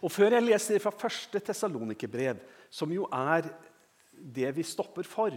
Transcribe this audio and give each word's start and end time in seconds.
Og 0.00 0.12
Før 0.12 0.36
jeg 0.36 0.46
leser 0.46 0.80
fra 0.80 0.92
første 0.96 1.40
Tessalonikerbrev, 1.44 2.40
som 2.72 2.92
jo 2.92 3.06
er 3.12 3.48
det 4.10 4.52
vi 4.56 4.64
stopper 4.64 5.04
for, 5.08 5.34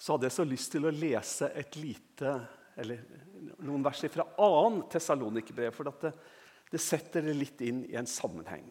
så 0.00 0.14
hadde 0.14 0.28
jeg 0.28 0.36
så 0.38 0.46
lyst 0.48 0.72
til 0.72 0.86
å 0.86 0.94
lese 0.94 1.50
et 1.58 1.76
lite, 1.76 2.34
eller 2.80 3.02
noen 3.60 3.82
vers 3.84 4.04
fra 4.12 4.26
annen 4.40 4.84
Tessalonikerbrev. 4.90 5.74
For 5.76 5.90
det, 5.90 6.12
det, 6.70 6.80
setter 6.80 7.26
det 7.26 7.34
litt 7.36 7.60
inn 7.66 7.82
i 7.90 7.98
en 7.98 8.08
sammenheng. 8.08 8.70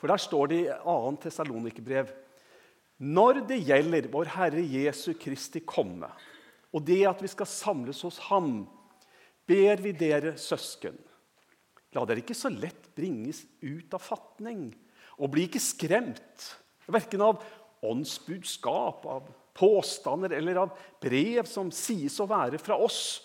For 0.00 0.10
der 0.10 0.20
står 0.20 0.50
det 0.50 0.58
i 0.64 0.74
annen 0.74 1.20
Tessalonikerbrev 1.20 2.10
Når 3.00 3.42
det 3.48 3.62
gjelder 3.64 4.10
vår 4.12 4.28
Herre 4.34 4.60
Jesu 4.60 5.14
Kristi 5.16 5.62
komme, 5.64 6.10
og 6.70 6.84
det 6.86 7.00
at 7.08 7.22
vi 7.22 7.30
skal 7.30 7.48
samles 7.48 8.02
hos 8.04 8.18
Ham, 8.28 8.66
ber 9.48 9.80
vi 9.82 9.94
dere 9.96 10.36
søsken 10.38 10.98
La 11.96 12.04
dere 12.06 12.22
ikke 12.22 12.36
så 12.38 12.50
lett 12.52 12.90
bringes 12.94 13.42
ut 13.62 13.94
av 13.96 14.02
fatning, 14.04 14.68
og 15.18 15.32
bli 15.32 15.48
ikke 15.48 15.62
skremt, 15.62 16.46
verken 16.90 17.24
av 17.24 17.42
åndsbudskap, 17.86 19.06
av 19.06 19.30
påstander 19.56 20.32
eller 20.36 20.62
av 20.62 20.74
brev 21.02 21.48
som 21.50 21.72
sies 21.74 22.16
å 22.22 22.28
være 22.30 22.60
fra 22.62 22.78
oss, 22.78 23.20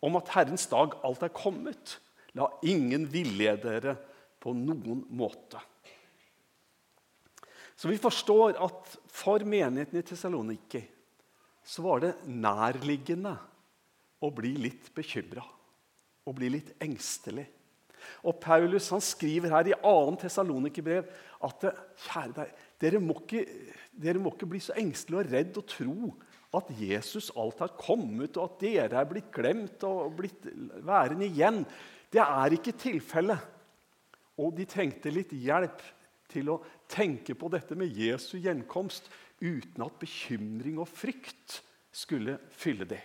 om 0.00 0.16
at 0.18 0.30
Herrens 0.34 0.66
dag 0.70 0.94
alt 1.04 1.24
er 1.26 1.34
kommet. 1.34 1.98
La 2.38 2.48
ingen 2.66 3.06
villede 3.10 3.64
dere 3.64 3.96
på 4.38 4.54
noen 4.54 5.02
måte. 5.18 5.60
Så 7.78 7.90
vi 7.90 7.98
forstår 8.00 8.56
at 8.62 8.94
for 9.10 9.42
menigheten 9.46 10.00
i 10.00 10.06
Tessaloniki 10.06 10.82
så 11.68 11.84
var 11.84 12.02
det 12.02 12.16
nærliggende 12.26 13.36
å 14.24 14.30
bli 14.34 14.56
litt 14.58 14.90
bekymra. 14.94 15.44
og 16.28 16.34
bli 16.36 16.50
litt 16.52 16.74
engstelig. 16.84 17.46
Og 18.22 18.38
Paulus 18.42 18.88
han 18.94 19.02
skriver 19.04 19.52
her 19.52 19.70
i 19.70 19.76
2. 19.82 20.16
Tessalonikerbrev 20.22 21.10
at 21.48 21.68
kjære 22.06 22.34
deg, 22.40 22.54
dere 22.82 23.02
må, 23.02 23.18
ikke, 23.22 23.44
dere 23.92 24.22
må 24.22 24.32
ikke 24.34 24.50
bli 24.50 24.62
så 24.62 24.76
engstelige 24.78 25.20
og 25.20 25.32
redde 25.32 25.62
og 25.62 25.70
tro 25.70 26.14
at 26.56 26.70
Jesus 26.80 27.28
alt 27.36 27.60
har 27.60 27.74
kommet, 27.76 28.38
og 28.40 28.46
at 28.46 28.62
dere 28.62 29.02
er 29.02 29.08
blitt 29.08 29.28
glemt 29.34 29.84
og 29.84 30.14
blitt 30.16 30.48
værende 30.86 31.28
igjen. 31.28 31.62
Det 32.08 32.22
er 32.24 32.56
ikke 32.56 32.76
tilfellet. 32.78 33.42
Og 34.38 34.54
de 34.56 34.64
trengte 34.70 35.12
litt 35.12 35.34
hjelp 35.34 35.82
til 36.30 36.52
å 36.52 36.60
tenke 36.88 37.34
på 37.36 37.50
dette 37.52 37.76
med 37.76 37.92
Jesu 37.92 38.38
gjenkomst 38.38 39.10
uten 39.42 39.84
at 39.84 39.98
bekymring 40.00 40.78
og 40.80 40.88
frykt 40.90 41.60
skulle 41.94 42.38
fylle 42.54 42.86
det. 42.88 43.02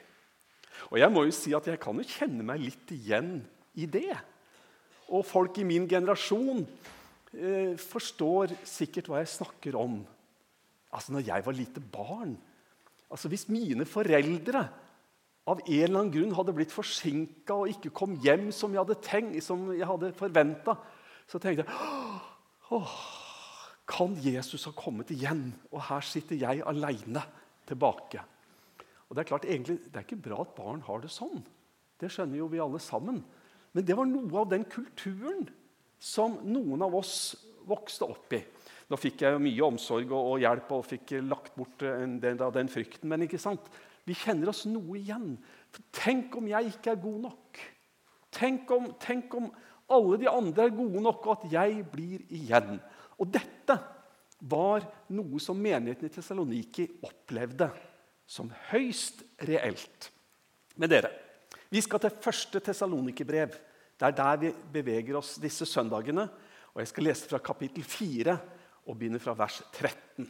Og 0.91 0.99
jeg 0.99 1.11
må 1.13 1.25
jo 1.27 1.33
si 1.35 1.53
at 1.55 1.67
jeg 1.69 1.81
kan 1.81 1.97
jo 1.99 2.07
kjenne 2.07 2.45
meg 2.45 2.61
litt 2.63 2.93
igjen 2.95 3.37
i 3.79 3.87
det. 3.89 4.15
Og 5.13 5.25
folk 5.27 5.59
i 5.61 5.67
min 5.67 5.85
generasjon 5.89 6.63
eh, 7.33 7.75
forstår 7.77 8.55
sikkert 8.65 9.11
hva 9.11 9.21
jeg 9.21 9.35
snakker 9.35 9.77
om. 9.77 9.99
Altså, 10.93 11.13
når 11.13 11.27
jeg 11.29 11.45
var 11.45 11.57
lite 11.57 11.83
barn 11.93 12.35
altså 13.13 13.29
Hvis 13.29 13.45
mine 13.45 13.85
foreldre 13.85 14.63
av 15.45 15.59
en 15.59 15.73
eller 15.75 15.99
annen 15.99 16.13
grunn 16.13 16.31
hadde 16.33 16.55
blitt 16.57 16.73
forsinka 16.73 17.53
og 17.53 17.69
ikke 17.69 17.91
kom 17.93 18.15
hjem 18.23 18.47
som 18.55 18.73
jeg 18.73 18.81
hadde 18.81 18.95
tenkt, 19.05 19.49
hadde 19.85 20.09
forventa, 20.17 20.73
så 21.29 21.37
tenkte 21.37 21.65
jeg 21.67 22.73
Åh, 22.73 22.95
Kan 23.85 24.15
Jesus 24.17 24.65
ha 24.65 24.73
kommet 24.73 25.11
igjen? 25.13 25.51
Og 25.69 25.83
her 25.91 26.01
sitter 26.07 26.39
jeg 26.39 26.63
aleine 26.65 27.21
tilbake. 27.69 28.23
Og 29.09 29.15
Det 29.15 29.21
er 29.21 29.29
klart, 29.29 29.45
egentlig, 29.45 29.77
det 29.85 29.99
er 29.99 30.07
ikke 30.07 30.23
bra 30.25 30.41
at 30.41 30.55
barn 30.57 30.81
har 30.87 31.03
det 31.03 31.11
sånn. 31.13 31.43
Det 31.99 32.09
skjønner 32.09 32.39
jo 32.39 32.47
vi 32.49 32.63
alle 32.63 32.79
sammen. 32.81 33.19
Men 33.73 33.85
det 33.87 33.97
var 33.97 34.09
noe 34.09 34.43
av 34.43 34.51
den 34.51 34.65
kulturen 34.69 35.47
som 36.03 36.39
noen 36.45 36.83
av 36.85 36.95
oss 36.99 37.33
vokste 37.67 38.05
opp 38.05 38.35
i. 38.35 38.41
Nå 38.91 38.99
fikk 38.99 39.23
jeg 39.23 39.39
mye 39.41 39.65
omsorg 39.65 40.11
og, 40.11 40.35
hjelp 40.43 40.71
og 40.75 40.85
fikk 40.85 41.15
lagt 41.23 41.55
bort 41.57 41.85
en 41.87 42.19
del 42.21 42.41
av 42.43 42.53
den 42.55 42.69
frykten. 42.69 43.09
Men 43.09 43.25
ikke 43.25 43.41
sant? 43.41 43.71
vi 44.03 44.15
kjenner 44.17 44.51
oss 44.51 44.65
noe 44.67 44.97
igjen. 44.99 45.37
For 45.71 45.85
tenk 45.95 46.35
om 46.39 46.49
jeg 46.51 46.73
ikke 46.73 46.93
er 46.93 47.03
god 47.03 47.21
nok? 47.29 47.61
Tenk 48.33 48.71
om, 48.75 48.89
tenk 48.99 49.33
om 49.37 49.49
alle 49.93 50.19
de 50.19 50.29
andre 50.29 50.67
er 50.67 50.75
gode 50.75 51.03
nok, 51.05 51.27
og 51.27 51.35
at 51.37 51.53
jeg 51.53 51.85
blir 51.91 52.23
igjen? 52.33 52.79
Og 53.21 53.29
dette 53.31 53.77
var 54.43 54.83
noe 55.15 55.39
som 55.39 55.59
menigheten 55.59 56.09
i 56.09 56.11
Tessaloniki 56.11 56.87
opplevde 57.05 57.69
som 58.27 58.49
høyst 58.71 59.23
reelt. 59.47 60.09
Men 60.75 60.91
dere, 60.91 61.11
vi 61.73 61.81
skal 61.81 62.03
til 62.03 62.13
første 62.21 62.59
Tesalonikerbrev. 62.61 63.55
Det 63.97 64.05
er 64.05 64.13
der 64.17 64.37
vi 64.43 64.51
beveger 64.75 65.17
oss 65.17 65.39
disse 65.41 65.65
søndagene. 65.65 66.27
Og 66.73 66.81
Jeg 66.81 66.91
skal 66.91 67.07
lese 67.07 67.29
fra 67.29 67.39
kapittel 67.41 67.83
4 67.83 68.37
og 68.85 68.97
begynne 68.97 69.21
fra 69.21 69.33
vers 69.37 69.61
13. 69.73 70.27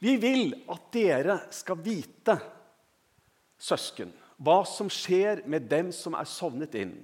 Vi 0.00 0.16
vil 0.16 0.54
at 0.72 0.88
dere 0.92 1.38
skal 1.52 1.78
vite, 1.84 2.38
søsken, 3.62 4.10
hva 4.42 4.62
som 4.66 4.88
skjer 4.90 5.44
med 5.46 5.68
dem 5.70 5.92
som 5.94 6.16
er 6.18 6.26
sovnet 6.26 6.74
inn. 6.80 6.96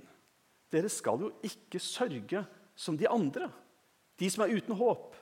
Dere 0.72 0.88
skal 0.90 1.20
jo 1.22 1.30
ikke 1.44 1.78
sørge 1.78 2.42
som 2.74 2.96
de 2.98 3.06
andre, 3.08 3.50
de 4.18 4.30
som 4.32 4.42
er 4.44 4.56
uten 4.56 4.74
håp. 4.74 5.14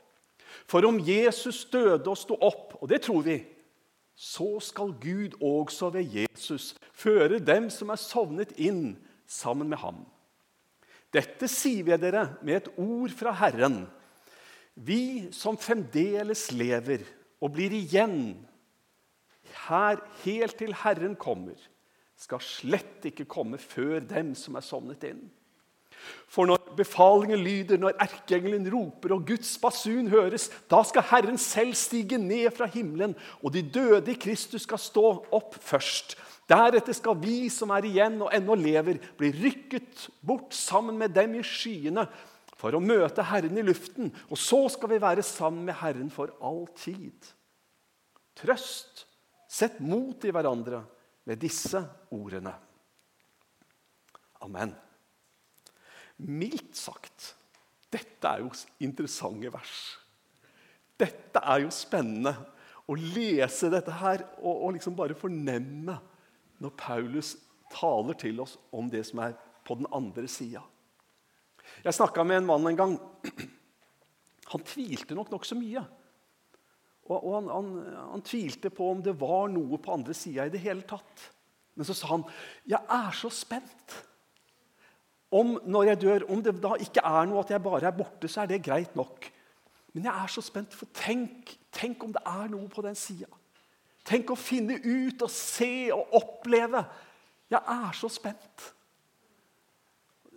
For 0.71 0.87
om 0.87 1.03
Jesus 1.03 1.67
døde 1.69 2.07
og 2.09 2.17
sto 2.17 2.39
opp, 2.41 2.79
og 2.81 2.89
det 2.89 3.03
tror 3.05 3.27
vi, 3.27 3.41
så 4.17 4.57
skal 4.65 4.95
Gud 4.97 5.37
også 5.45 5.91
ved 5.93 6.09
Jesus 6.17 6.73
føre 6.97 7.39
dem 7.39 7.69
som 7.71 7.93
er 7.93 8.01
sovnet 8.01 8.55
inn, 8.57 8.97
sammen 9.27 9.69
med 9.69 9.81
ham. 9.83 10.05
Dette 11.13 11.49
sier 11.51 11.83
vi 11.85 11.97
dere 11.99 12.37
med 12.47 12.61
et 12.61 12.69
ord 12.79 13.13
fra 13.17 13.33
Herren. 13.35 13.81
Vi 14.75 15.33
som 15.35 15.59
fremdeles 15.59 16.49
lever 16.55 17.03
og 17.43 17.57
blir 17.57 17.75
igjen 17.75 18.37
her 19.67 20.01
helt 20.23 20.57
til 20.61 20.75
Herren 20.83 21.17
kommer, 21.19 21.57
skal 22.17 22.41
slett 22.41 23.05
ikke 23.11 23.27
komme 23.29 23.59
før 23.61 24.01
dem 24.01 24.33
som 24.39 24.57
er 24.57 24.65
sovnet 24.65 25.05
inn. 25.09 25.27
For 26.29 26.49
når 26.49 26.75
befalingen 26.79 27.41
lyder, 27.41 27.81
når 27.81 27.97
erkeengelen 28.03 28.67
roper 28.73 29.15
og 29.17 29.27
Guds 29.29 29.55
basun 29.63 30.11
høres, 30.13 30.49
da 30.71 30.83
skal 30.85 31.07
Herren 31.11 31.39
selv 31.41 31.75
stige 31.79 32.19
ned 32.21 32.51
fra 32.57 32.69
himmelen, 32.71 33.15
og 33.43 33.55
de 33.55 33.63
døde 33.63 34.13
i 34.13 34.19
Kristus 34.21 34.67
skal 34.67 34.81
stå 34.83 35.07
opp 35.35 35.57
først. 35.61 36.17
Deretter 36.47 36.95
skal 36.95 37.19
vi 37.19 37.49
som 37.51 37.73
er 37.75 37.89
igjen 37.89 38.21
og 38.23 38.31
ennå 38.35 38.55
lever, 38.59 39.01
bli 39.19 39.33
rykket 39.35 40.07
bort 40.23 40.55
sammen 40.55 40.99
med 40.99 41.15
dem 41.17 41.35
i 41.41 41.43
skyene 41.47 42.07
for 42.57 42.77
å 42.77 42.83
møte 42.83 43.25
Herren 43.27 43.59
i 43.59 43.65
luften. 43.67 44.13
Og 44.31 44.39
så 44.41 44.63
skal 44.73 44.95
vi 44.95 45.03
være 45.03 45.25
sammen 45.27 45.67
med 45.67 45.79
Herren 45.81 46.13
for 46.13 46.33
all 46.45 46.65
tid. 46.79 47.33
Trøst, 48.37 49.07
sett 49.49 49.81
mot 49.81 50.25
i 50.25 50.33
hverandre 50.35 50.85
med 51.27 51.41
disse 51.43 51.83
ordene. 52.15 52.55
Amen. 54.45 54.77
Mildt 56.25 56.77
sagt 56.79 57.35
dette 57.93 58.29
er 58.29 58.43
jo 58.43 58.51
interessante 58.83 59.51
vers. 59.53 59.75
Dette 60.99 61.41
er 61.43 61.63
jo 61.65 61.73
spennende 61.75 62.33
å 62.87 62.97
lese 62.97 63.71
dette 63.73 63.95
her 64.01 64.25
og, 64.41 64.55
og 64.55 64.73
liksom 64.77 64.97
bare 64.99 65.17
fornemme 65.19 65.97
når 66.63 66.73
Paulus 66.79 67.35
taler 67.73 68.17
til 68.19 68.41
oss 68.43 68.57
om 68.75 68.89
det 68.91 69.03
som 69.09 69.21
er 69.25 69.37
på 69.67 69.77
den 69.79 69.89
andre 69.95 70.27
sida. 70.31 70.63
Jeg 71.85 71.97
snakka 71.97 72.25
med 72.25 72.41
en 72.41 72.49
mann 72.49 72.71
en 72.71 72.79
gang. 72.79 72.97
Han 74.53 74.67
tvilte 74.67 75.17
nok 75.19 75.33
nokså 75.35 75.59
mye. 75.59 75.83
Og, 77.07 77.17
og 77.17 77.33
han, 77.37 77.49
han, 77.51 77.67
han, 78.13 78.23
tvilte 78.27 78.71
på 78.75 78.89
om 78.91 79.01
det 79.03 79.13
var 79.19 79.47
noe 79.51 79.79
på 79.83 79.93
andre 79.95 80.15
sida 80.15 80.47
i 80.47 80.51
det 80.51 80.63
hele 80.63 80.83
tatt. 80.87 81.25
Men 81.79 81.87
så 81.87 81.95
sa 81.95 82.09
han, 82.15 82.25
'Jeg 82.67 82.83
er 82.83 83.15
så 83.15 83.31
spent' 83.31 83.95
om 85.31 85.57
når 85.67 85.91
jeg 85.91 86.01
dør, 86.01 86.27
om 86.31 86.43
det 86.43 86.55
da 86.63 86.77
ikke 86.81 87.03
er 87.05 87.27
noe, 87.27 87.43
at 87.43 87.51
jeg 87.51 87.63
bare 87.63 87.89
er 87.89 87.97
borte, 87.97 88.29
så 88.31 88.45
er 88.45 88.53
det 88.53 88.63
greit 88.65 88.95
nok. 88.97 89.27
Men 89.97 90.07
jeg 90.07 90.23
er 90.23 90.31
så 90.31 90.45
spent, 90.45 90.75
for 90.77 90.89
tenk, 90.95 91.57
tenk 91.75 92.05
om 92.05 92.13
det 92.15 92.23
er 92.29 92.51
noe 92.53 92.69
på 92.71 92.85
den 92.85 92.99
sida. 92.99 93.31
Tenk 94.07 94.31
å 94.31 94.39
finne 94.39 94.79
ut 94.85 95.23
og 95.25 95.33
se 95.33 95.89
og 95.95 96.15
oppleve. 96.15 96.85
Jeg 97.51 97.59
er 97.59 97.97
så 97.97 98.11
spent. 98.13 98.67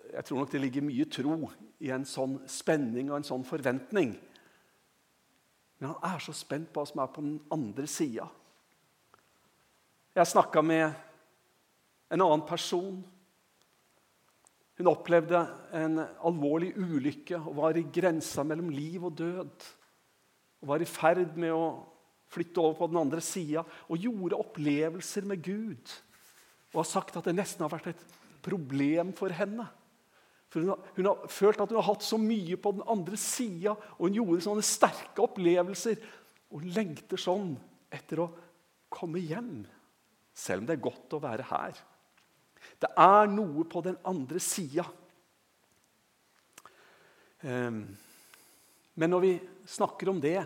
Jeg 0.10 0.26
tror 0.26 0.42
nok 0.42 0.54
det 0.54 0.62
ligger 0.64 0.88
mye 0.88 1.06
tro 1.12 1.36
i 1.86 1.92
en 1.94 2.08
sånn 2.08 2.40
spenning 2.50 3.12
og 3.12 3.20
en 3.20 3.28
sånn 3.28 3.46
forventning. 3.46 4.16
Men 5.80 5.94
han 5.94 6.16
er 6.16 6.24
så 6.24 6.34
spent 6.36 6.72
på 6.74 6.82
hva 6.82 6.90
som 6.90 7.04
er 7.04 7.12
på 7.14 7.24
den 7.24 7.38
andre 7.54 7.86
sida. 7.88 8.26
Jeg 10.18 10.32
snakka 10.34 10.64
med 10.66 10.90
en 12.10 12.24
annen 12.26 12.44
person 12.48 12.98
hun 14.80 14.88
opplevde 14.88 15.42
en 15.76 16.00
alvorlig 16.00 16.72
ulykke 16.80 17.36
og 17.42 17.58
var 17.58 17.78
i 17.78 17.84
grensa 17.92 18.46
mellom 18.48 18.70
liv 18.72 19.04
og 19.04 19.18
død. 19.20 19.66
Og 20.64 20.70
var 20.72 20.84
i 20.84 20.88
ferd 20.88 21.36
med 21.40 21.52
å 21.52 21.66
flytte 22.32 22.62
over 22.62 22.78
på 22.78 22.88
den 22.92 23.02
andre 23.02 23.20
sida 23.24 23.66
og 23.66 24.00
gjorde 24.00 24.40
opplevelser 24.40 25.28
med 25.28 25.44
Gud. 25.44 25.92
Og 26.72 26.80
har 26.80 26.88
sagt 26.88 27.18
at 27.20 27.28
det 27.28 27.36
nesten 27.36 27.66
har 27.66 27.74
vært 27.74 27.92
et 27.92 28.06
problem 28.46 29.12
for 29.18 29.36
henne. 29.36 29.68
For 30.50 30.64
hun 30.64 30.72
har, 30.72 30.88
hun 30.96 31.10
har, 31.12 31.28
følt 31.30 31.60
at 31.62 31.74
hun 31.74 31.82
har 31.82 31.90
hatt 31.92 32.06
så 32.06 32.18
mye 32.22 32.56
på 32.58 32.72
den 32.78 32.88
andre 32.90 33.20
sida, 33.22 33.76
og 33.98 34.08
hun 34.08 34.16
gjorde 34.18 34.46
sånne 34.48 34.66
sterke 34.66 35.26
opplevelser. 35.26 36.00
Og 36.56 36.64
lengter 36.72 37.20
sånn 37.22 37.52
etter 37.94 38.24
å 38.24 38.32
komme 38.90 39.22
hjem, 39.22 39.60
selv 40.34 40.64
om 40.64 40.70
det 40.70 40.80
er 40.80 40.88
godt 40.88 41.14
å 41.14 41.22
være 41.22 41.46
her. 41.52 41.84
Det 42.80 42.90
er 42.96 43.28
noe 43.32 43.66
på 43.68 43.82
den 43.84 43.98
andre 44.08 44.40
sida. 44.44 44.86
Ehm, 47.44 47.84
men 49.00 49.12
når 49.12 49.24
vi 49.24 49.34
snakker 49.68 50.12
om 50.12 50.22
det, 50.24 50.40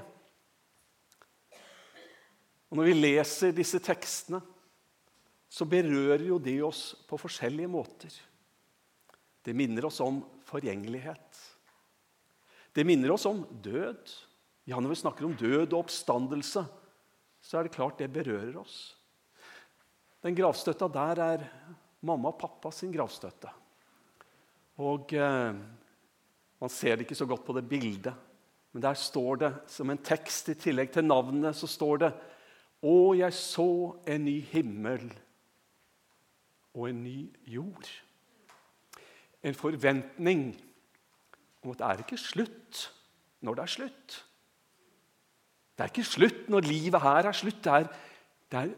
og 2.69 2.79
når 2.79 2.89
vi 2.89 2.97
leser 2.97 3.53
disse 3.53 3.77
tekstene, 3.85 4.41
så 5.53 5.67
berører 5.69 6.25
jo 6.25 6.39
det 6.41 6.57
oss 6.65 6.95
på 7.05 7.19
forskjellige 7.21 7.69
måter. 7.69 8.13
Det 9.45 9.53
minner 9.53 9.85
oss 9.85 9.99
om 10.01 10.23
forgjengelighet. 10.47 11.41
Det 12.73 12.85
minner 12.87 13.13
oss 13.13 13.27
om 13.29 13.43
død. 13.61 14.09
Ja, 14.65 14.79
Når 14.79 14.89
vi 14.89 15.01
snakker 15.03 15.27
om 15.27 15.35
død 15.37 15.73
og 15.73 15.83
oppstandelse, 15.83 16.63
så 17.43 17.59
er 17.59 17.67
det 17.67 17.75
klart 17.75 17.99
det 17.99 18.09
berører 18.09 18.57
oss. 18.57 18.95
Den 20.23 20.33
gravstøtta 20.33 20.87
der 20.87 21.21
er 21.21 21.45
mamma 22.03 22.31
og 22.33 22.39
pappa 22.39 22.71
sin 22.75 22.91
gravstøtte. 22.93 23.51
Og 24.83 25.13
eh, 25.13 25.55
Man 26.63 26.71
ser 26.71 26.95
det 26.95 27.03
ikke 27.03 27.17
så 27.19 27.25
godt 27.27 27.43
på 27.43 27.53
det 27.57 27.65
bildet, 27.67 28.13
men 28.71 28.81
der 28.81 28.93
står 28.95 29.35
det 29.41 29.49
som 29.67 29.89
en 29.91 29.99
tekst 29.99 30.47
i 30.49 30.55
tillegg 30.55 30.93
til 30.93 31.03
navnet 31.03 31.57
så 31.59 31.67
står 31.67 31.97
det 32.05 32.11
Å, 32.83 32.95
jeg 33.15 33.35
så 33.35 33.67
en 34.07 34.23
ny 34.23 34.37
himmel 34.47 35.03
og 36.73 36.87
en 36.87 37.03
ny 37.03 37.17
jord 37.51 37.91
en 39.43 39.55
forventning 39.55 40.53
om 41.63 41.73
at 41.73 41.79
det 41.79 41.87
er 41.87 42.03
ikke 42.03 42.19
slutt 42.19 42.83
når 43.43 43.57
det 43.57 43.63
er 43.63 43.73
slutt. 43.73 44.15
Det 45.73 45.83
er 45.83 45.91
ikke 45.91 46.07
slutt 46.07 46.49
når 46.51 46.67
livet 46.69 47.03
her 47.03 47.27
er 47.27 47.35
slutt. 47.35 47.59
Det 47.63 47.73
er, 47.73 47.89
det 48.51 48.59
er 48.61 48.71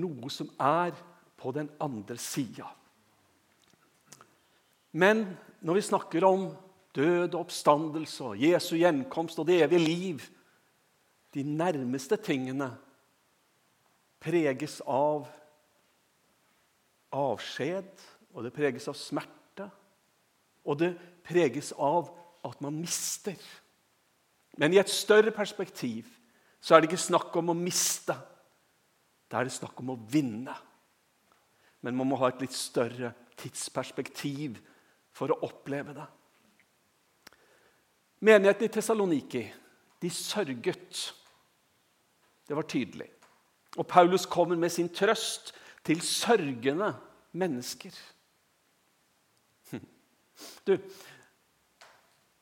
noe 0.00 0.30
som 0.32 0.48
er 0.60 0.96
på 1.36 1.52
den 1.52 1.70
andre 1.80 2.16
sida. 2.18 2.68
Men 4.92 5.26
når 5.60 5.74
vi 5.74 5.88
snakker 5.90 6.24
om 6.24 6.48
død 6.96 7.34
og 7.34 7.40
oppstandelse 7.44 8.24
og 8.24 8.40
Jesu 8.40 8.76
gjenkomst 8.78 9.38
og 9.38 9.46
det 9.48 9.62
evige 9.64 9.84
liv 9.84 10.32
De 11.34 11.42
nærmeste 11.42 12.16
tingene 12.16 12.70
preges 14.24 14.78
av 14.88 15.26
avskjed, 17.12 17.90
og 18.32 18.46
det 18.46 18.54
preges 18.56 18.86
av 18.88 18.96
smerte 18.96 19.66
og 20.66 20.80
det 20.80 20.92
preges 21.26 21.70
av 21.78 22.10
at 22.46 22.60
man 22.62 22.78
mister. 22.80 23.38
Men 24.58 24.74
i 24.74 24.80
et 24.80 24.90
større 24.90 25.30
perspektiv 25.34 26.08
så 26.60 26.74
er 26.74 26.82
det 26.82 26.90
ikke 26.90 27.06
snakk 27.06 27.34
om 27.38 27.52
å 27.52 27.58
miste. 27.58 28.16
Da 29.30 29.38
er 29.38 29.48
det 29.48 29.54
snakk 29.54 29.78
om 29.82 29.94
å 29.94 30.00
vinne. 30.10 30.54
Men 31.86 31.94
man 31.94 32.08
må 32.10 32.18
ha 32.18 32.32
et 32.32 32.40
litt 32.42 32.54
større 32.56 33.12
tidsperspektiv 33.38 34.56
for 35.14 35.30
å 35.30 35.38
oppleve 35.46 35.94
det. 35.94 36.06
Menigheten 38.26 38.66
i 38.66 38.72
Tessaloniki 38.74 39.44
de 40.02 40.10
sørget. 40.10 41.02
Det 42.48 42.56
var 42.58 42.66
tydelig. 42.66 43.06
Og 43.78 43.86
Paulus 43.86 44.26
kommer 44.26 44.58
med 44.58 44.72
sin 44.74 44.88
trøst 44.90 45.52
til 45.86 46.00
sørgende 46.02 46.90
mennesker. 47.38 47.94
Du, 50.66 50.74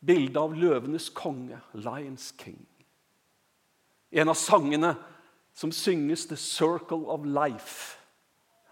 Bildet 0.05 0.37
av 0.41 0.57
løvenes 0.57 1.11
konge, 1.17 1.61
Lions 1.77 2.33
King. 2.41 2.65
En 4.13 4.33
av 4.33 4.37
sangene 4.41 4.95
som 5.55 5.73
synges, 5.73 6.27
'The 6.27 6.37
Circle 6.37 7.05
of 7.13 7.29
Life'. 7.29 8.04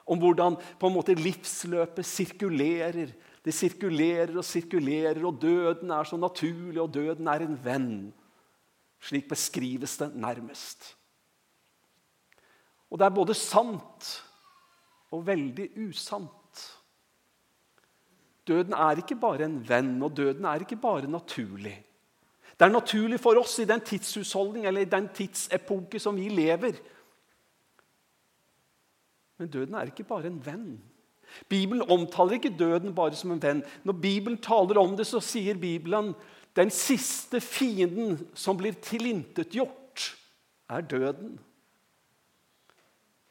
Om 0.06 0.18
hvordan 0.18 0.56
på 0.80 0.88
en 0.88 0.96
måte 0.96 1.14
livsløpet 1.18 2.06
sirkulerer. 2.06 3.12
Det 3.42 3.54
sirkulerer 3.54 4.34
og 4.38 4.46
sirkulerer, 4.46 5.22
og 5.26 5.40
døden 5.42 5.90
er 5.90 6.06
så 6.06 6.16
naturlig, 6.16 6.80
og 6.82 6.92
døden 6.94 7.28
er 7.28 7.46
en 7.46 7.56
venn. 7.64 7.94
Slik 9.02 9.28
beskrives 9.30 9.96
det 9.98 10.12
nærmest. 10.14 10.92
Og 12.90 12.98
det 13.00 13.06
er 13.06 13.16
både 13.16 13.34
sant 13.34 14.10
og 15.12 15.26
veldig 15.26 15.70
usant. 15.88 16.60
Døden 18.46 18.74
er 18.74 19.00
ikke 19.00 19.16
bare 19.16 19.46
en 19.46 19.60
venn, 19.68 19.94
og 20.02 20.16
døden 20.16 20.44
er 20.44 20.64
ikke 20.64 20.76
bare 20.76 21.10
naturlig. 21.10 21.76
Det 22.58 22.66
er 22.66 22.72
naturlig 22.74 23.18
for 23.20 23.38
oss 23.40 23.56
i 23.62 23.66
den 23.66 23.80
tidshusholdning 23.80 24.66
eller 24.66 24.84
i 24.84 24.90
den 24.90 25.08
tidsepoke 25.14 25.98
som 26.02 26.16
vi 26.18 26.28
lever. 26.28 26.76
Men 29.42 29.50
døden 29.50 29.74
er 29.74 29.88
ikke 29.90 30.06
bare 30.06 30.30
en 30.30 30.38
venn. 30.38 30.66
Bibelen 31.50 31.82
omtaler 31.90 32.36
ikke 32.36 32.52
døden 32.54 32.92
bare 32.94 33.16
som 33.18 33.32
en 33.34 33.40
venn. 33.42 33.62
Når 33.82 33.96
Bibelen 33.98 34.36
taler 34.38 34.78
om 34.78 34.92
det, 34.94 35.08
så 35.08 35.18
sier 35.18 35.58
Bibelen 35.58 36.12
den 36.54 36.70
siste 36.70 37.40
fienden 37.42 38.20
som 38.38 38.54
blir 38.60 38.76
tilintetgjort, 38.78 40.04
er 40.70 40.84
døden. 40.86 41.32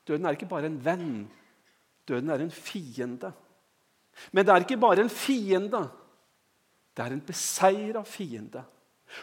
Døden 0.09 0.27
er 0.27 0.35
ikke 0.35 0.49
bare 0.51 0.67
en 0.67 0.81
venn. 0.83 1.13
Døden 2.09 2.33
er 2.33 2.43
en 2.43 2.51
fiende. 2.51 3.31
Men 4.33 4.45
det 4.45 4.53
er 4.53 4.65
ikke 4.65 4.81
bare 4.81 5.05
en 5.05 5.13
fiende. 5.13 5.85
Det 6.91 7.05
er 7.05 7.15
en 7.15 7.23
beseira 7.23 8.03
fiende. 8.03 8.65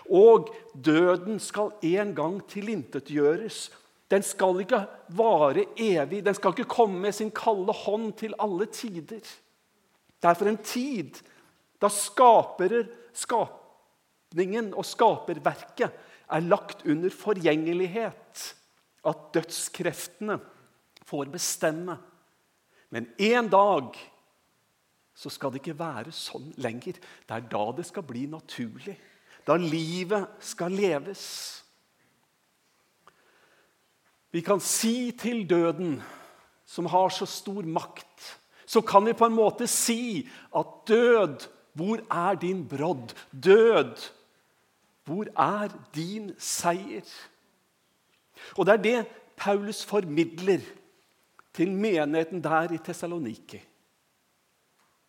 Og 0.09 0.49
døden 0.73 1.37
skal 1.37 1.77
en 1.85 2.15
gang 2.17 2.41
tilintetgjøres. 2.49 3.67
Den 4.09 4.25
skal 4.25 4.63
ikke 4.63 4.81
vare 5.17 5.67
evig. 5.77 6.23
Den 6.25 6.37
skal 6.37 6.55
ikke 6.55 6.71
komme 6.71 7.01
med 7.05 7.13
sin 7.17 7.31
kalde 7.35 7.75
hånd 7.77 8.13
til 8.21 8.37
alle 8.41 8.67
tider. 8.73 9.21
Det 10.19 10.29
er 10.31 10.39
for 10.39 10.51
en 10.51 10.63
tid 10.65 11.21
da 11.79 11.91
skaperer, 11.93 12.89
skapningen 13.15 14.73
og 14.75 14.87
skaperverket 14.87 15.93
er 16.29 16.47
lagt 16.47 16.85
under 16.89 17.13
forgjengelighet. 17.15 18.45
At 19.07 19.29
dødskreftene 19.35 20.41
får 21.07 21.31
bestemme. 21.33 21.97
Men 22.91 23.07
en 23.19 23.49
dag 23.49 23.95
så 25.15 25.31
skal 25.31 25.53
det 25.53 25.63
ikke 25.63 25.79
være 25.79 26.13
sånn 26.15 26.51
lenger. 26.63 26.99
Det 26.99 27.37
er 27.37 27.47
da 27.51 27.63
det 27.77 27.87
skal 27.89 28.05
bli 28.07 28.27
naturlig. 28.31 28.97
Da 29.47 29.57
livet 29.59 30.43
skal 30.45 30.75
leves. 30.75 31.25
Vi 34.33 34.41
kan 34.45 34.61
si 34.61 35.11
til 35.17 35.47
døden, 35.49 36.03
som 36.69 36.87
har 36.87 37.09
så 37.09 37.27
stor 37.27 37.65
makt, 37.65 38.41
så 38.69 38.83
kan 38.85 39.07
vi 39.07 39.17
på 39.17 39.27
en 39.27 39.37
måte 39.37 39.67
si 39.67 40.29
at 40.57 40.75
død, 40.89 41.49
hvor 41.73 42.03
er 42.11 42.37
din 42.37 42.67
brodd? 42.69 43.15
Død, 43.33 43.97
hvor 45.05 45.31
er 45.33 45.73
din 45.95 46.35
seier? 46.39 47.07
Og 48.59 48.67
det 48.67 48.75
er 48.75 48.83
det 48.83 49.07
Paulus 49.37 49.85
formidler 49.85 50.61
til 51.55 51.73
menigheten 51.73 52.45
der 52.45 52.75
i 52.75 52.79
Tessaloniki 52.85 53.63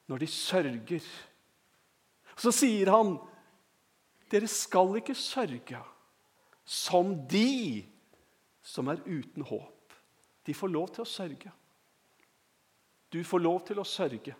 når 0.09 0.23
de 0.23 0.27
sørger. 0.27 1.05
Så 2.39 2.51
sier 2.55 2.89
han, 2.89 3.17
'Dere 4.29 4.47
skal 4.47 4.97
ikke 4.97 5.15
sørge 5.15 5.81
som 6.65 7.15
de 7.29 7.85
som 8.69 8.87
er 8.87 9.01
uten 9.05 9.43
håp.' 9.43 9.97
De 10.45 10.53
får 10.53 10.67
lov 10.67 10.93
til 10.93 11.03
å 11.03 11.09
sørge. 11.09 11.51
Du 13.09 13.23
får 13.23 13.41
lov 13.41 13.65
til 13.67 13.79
å 13.81 13.85
sørge. 13.85 14.35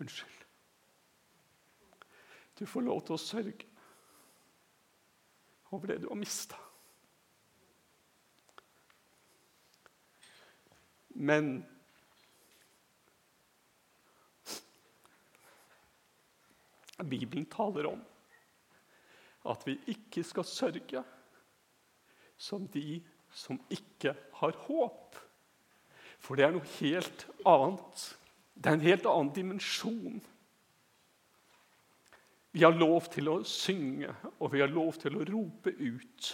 Unnskyld. 0.00 0.44
Du 2.58 2.66
får 2.66 2.84
lov 2.86 3.00
til 3.06 3.16
å 3.16 3.20
sørge 3.20 3.66
over 5.74 5.90
det 5.90 6.02
du 6.02 6.08
har 6.08 6.18
mista. 6.18 6.58
Men 11.14 11.64
Bibelen 17.08 17.46
taler 17.50 17.88
om 17.92 18.02
at 19.50 19.66
vi 19.66 19.76
ikke 19.92 20.24
skal 20.24 20.46
sørge 20.48 21.04
som 22.40 22.66
de 22.72 23.02
som 23.34 23.58
ikke 23.72 24.14
har 24.40 24.54
håp. 24.66 25.18
For 26.22 26.38
det 26.38 26.46
er 26.46 26.54
noe 26.54 26.70
helt 26.78 27.26
annet. 27.48 28.04
Det 28.54 28.70
er 28.70 28.78
en 28.78 28.86
helt 28.86 29.08
annen 29.10 29.32
dimensjon. 29.34 30.22
Vi 32.54 32.62
har 32.62 32.76
lov 32.78 33.10
til 33.10 33.28
å 33.32 33.40
synge, 33.48 34.12
og 34.38 34.52
vi 34.54 34.62
har 34.62 34.70
lov 34.70 34.94
til 35.02 35.18
å 35.18 35.26
rope 35.26 35.74
ut. 35.74 36.30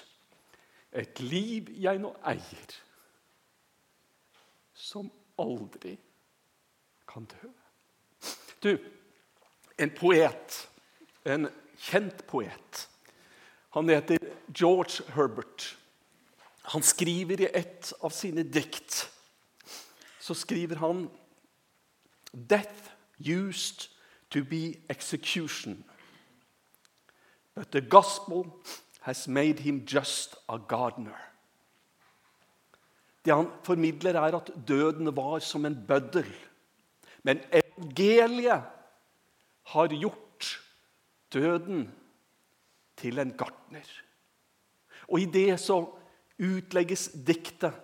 Et 0.92 1.22
liv 1.24 1.70
jeg 1.80 2.02
nå 2.02 2.12
eier 2.28 2.76
som 4.76 5.08
aldri 5.40 5.94
kan 7.08 7.24
dø. 7.30 7.48
Du, 8.60 8.72
en 9.80 9.92
poet, 9.96 10.56
en 11.24 11.48
kjent 11.80 12.26
poet, 12.28 12.86
han 13.74 13.88
heter 13.88 14.18
George 14.52 15.04
Herbert. 15.14 15.76
Han 16.74 16.82
skriver 16.82 17.40
i 17.40 17.48
et 17.54 17.92
av 18.04 18.12
sine 18.14 18.44
dikt 18.44 19.06
så 20.30 20.34
skriver 20.34 20.78
han 20.78 21.08
Death 22.32 22.92
used 23.18 23.88
to 24.30 24.44
be 24.44 24.76
execution. 24.88 25.84
But 27.54 27.72
the 27.72 27.80
gospel 27.80 28.46
has 29.00 29.26
made 29.28 29.60
him 29.60 29.84
just 29.86 30.36
a 30.48 30.58
gardener. 30.58 31.18
Det 33.24 33.34
han 33.34 33.50
formidler, 33.62 34.14
er 34.14 34.36
at 34.36 34.50
døden 34.68 35.16
var 35.16 35.38
som 35.38 35.66
en 35.66 35.84
bøddel. 35.88 36.30
Men 37.22 37.40
evangeliet 37.52 38.62
har 39.62 39.92
gjort 39.94 40.48
døden 41.32 41.86
til 42.96 43.18
en 43.18 43.32
gartner. 43.36 43.86
Og 45.08 45.20
i 45.20 45.30
det 45.30 45.60
så 45.60 45.82
utlegges 46.40 47.10
diktet 47.26 47.76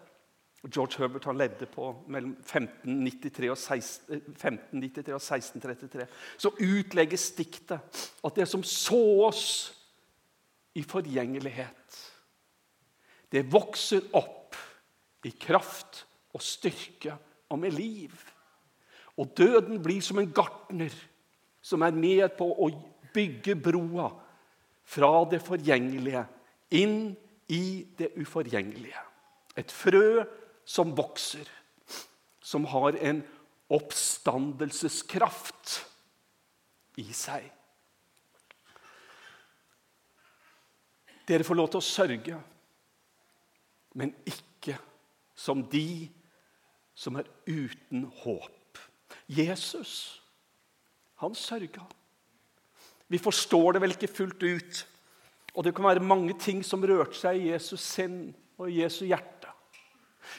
George 0.67 0.99
Herbert 0.99 1.25
han 1.29 1.39
levde 1.39 1.67
på 1.71 1.91
mellom 2.11 2.33
1593 2.41 3.51
og, 3.53 3.59
16, 3.59 4.23
1593 4.35 5.15
og 5.15 5.21
1633. 5.21 6.07
Så 6.43 6.53
utlegges 6.59 7.27
diktet 7.37 8.03
at 8.25 8.39
det 8.39 8.49
som 8.51 8.65
så 8.67 9.03
oss 9.29 9.47
i 10.77 10.83
forgjengelighet, 10.83 12.01
det 13.33 13.47
vokser 13.53 14.09
opp 14.17 14.57
i 15.27 15.33
kraft 15.41 16.05
og 16.35 16.43
styrke 16.45 17.17
og 17.51 17.61
med 17.63 17.75
liv. 17.77 18.13
Og 19.17 19.31
døden 19.39 19.81
blir 19.83 20.03
som 20.05 20.19
en 20.21 20.33
gartner 20.35 20.93
som 21.67 21.83
er 21.83 21.91
med 21.91 22.29
på 22.39 22.47
å 22.47 22.71
bygge 23.15 23.57
broa 23.59 24.11
fra 24.87 25.25
det 25.31 25.41
forgjengelige 25.43 26.27
inn 26.79 27.17
i 27.51 27.87
det 27.99 28.13
uforgjengelige. 28.21 29.01
Et 29.59 29.73
frø 29.73 30.25
som 30.67 30.97
vokser, 30.97 31.49
som 32.43 32.65
har 32.71 32.93
en 33.03 33.25
oppstandelseskraft 33.75 35.85
i 37.03 37.13
seg. 37.15 37.53
Dere 41.27 41.45
får 41.47 41.57
lov 41.59 41.69
til 41.73 41.79
å 41.83 41.89
sørge, 41.89 42.37
men 43.99 44.15
ikke 44.29 44.77
som 45.35 45.65
de 45.73 46.09
som 46.97 47.17
er 47.19 47.27
uten 47.49 48.07
håp. 48.23 48.79
Jesus, 49.27 50.23
han 51.23 51.35
sørga. 51.35 51.85
Vi 53.09 53.19
forstår 53.23 53.73
det 53.77 53.83
vel 53.83 53.95
ikke 53.95 54.11
fullt 54.11 54.43
ut. 54.43 54.83
Og 55.57 55.65
det 55.65 55.73
kan 55.75 55.87
være 55.89 56.05
mange 56.05 56.35
ting 56.41 56.61
som 56.67 56.85
rørte 56.85 57.17
seg 57.17 57.41
i 57.41 57.51
Jesus 57.53 57.81
sinn 57.81 58.35
og 58.59 58.69
i 58.69 58.83
Jesu 58.83 59.07
hjerte. 59.07 59.49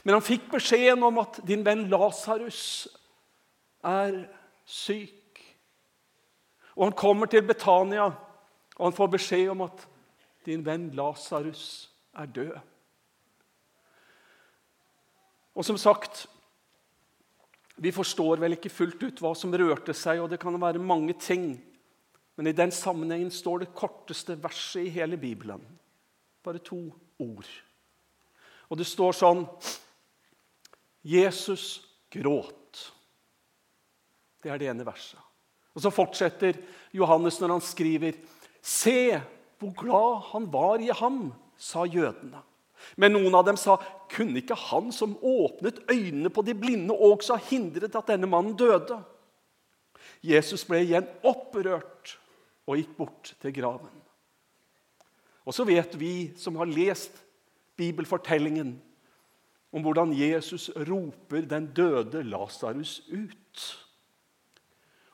Men 0.03 0.17
han 0.17 0.25
fikk 0.25 0.49
beskjeden 0.51 1.03
om 1.07 1.21
at 1.23 1.39
din 1.47 1.63
venn 1.65 1.87
Lasarus 1.89 2.61
er 3.87 4.25
syk. 4.67 5.41
Og 6.75 6.89
han 6.89 6.97
kommer 6.97 7.29
til 7.31 7.45
Betania, 7.47 8.11
og 8.77 8.83
han 8.83 8.97
får 8.97 9.13
beskjed 9.15 9.53
om 9.55 9.63
at 9.65 9.85
din 10.45 10.65
venn 10.65 10.91
Lasarus 10.95 11.87
er 12.13 12.29
død. 12.29 12.57
Og 15.57 15.65
som 15.65 15.79
sagt 15.81 16.27
Vi 17.77 17.93
forstår 17.93 18.41
vel 18.41 18.55
ikke 18.57 18.73
fullt 18.73 19.03
ut 19.03 19.19
hva 19.21 19.33
som 19.37 19.53
rørte 19.53 19.93
seg, 19.93 20.21
og 20.21 20.31
det 20.31 20.39
kan 20.41 20.55
være 20.57 20.81
mange 20.81 21.13
ting. 21.21 21.51
Men 22.37 22.49
i 22.49 22.55
den 22.57 22.73
sammenhengen 22.73 23.29
står 23.33 23.63
det 23.63 23.73
korteste 23.77 24.37
verset 24.41 24.87
i 24.87 24.93
hele 24.93 25.17
Bibelen. 25.17 25.61
Bare 26.45 26.61
to 26.61 26.79
ord. 27.21 27.49
Og 28.69 28.79
det 28.79 28.87
står 28.89 29.15
sånn 29.17 29.45
Jesus 31.05 31.85
gråt. 32.13 32.81
Det 34.43 34.51
er 34.51 34.61
det 34.61 34.69
ene 34.73 34.85
verset. 34.87 35.21
Og 35.77 35.81
Så 35.81 35.93
fortsetter 35.93 36.57
Johannes 36.97 37.37
når 37.41 37.57
han 37.57 37.61
skriver 37.65 38.17
Se 38.61 39.21
hvor 39.61 39.73
glad 39.77 40.29
han 40.31 40.47
var 40.51 40.81
i 40.81 40.89
ham, 40.93 41.31
sa 41.57 41.85
jødene. 41.85 42.41
Men 42.95 43.15
noen 43.15 43.35
av 43.35 43.45
dem 43.47 43.57
sa, 43.59 43.77
kunne 44.11 44.41
ikke 44.41 44.57
han 44.69 44.91
som 44.95 45.17
åpnet 45.21 45.83
øynene 45.91 46.31
på 46.33 46.43
de 46.45 46.55
blinde, 46.57 46.93
også 46.93 47.37
ha 47.37 47.47
hindret 47.49 47.95
at 47.97 48.09
denne 48.13 48.29
mannen 48.29 48.55
døde? 48.57 48.99
Jesus 50.25 50.65
ble 50.67 50.81
igjen 50.85 51.07
opprørt 51.27 52.17
og 52.67 52.79
gikk 52.79 52.93
bort 52.97 53.33
til 53.41 53.53
graven. 53.55 53.93
Og 55.47 55.55
så 55.55 55.63
vet 55.67 55.93
vi 55.99 56.33
som 56.39 56.57
har 56.59 56.67
lest 56.67 57.21
bibelfortellingen, 57.79 58.75
om 59.71 59.83
hvordan 59.83 60.13
Jesus 60.15 60.69
roper 60.87 61.45
den 61.47 61.69
døde 61.75 62.23
Lasarus 62.23 63.01
ut. 63.11 63.63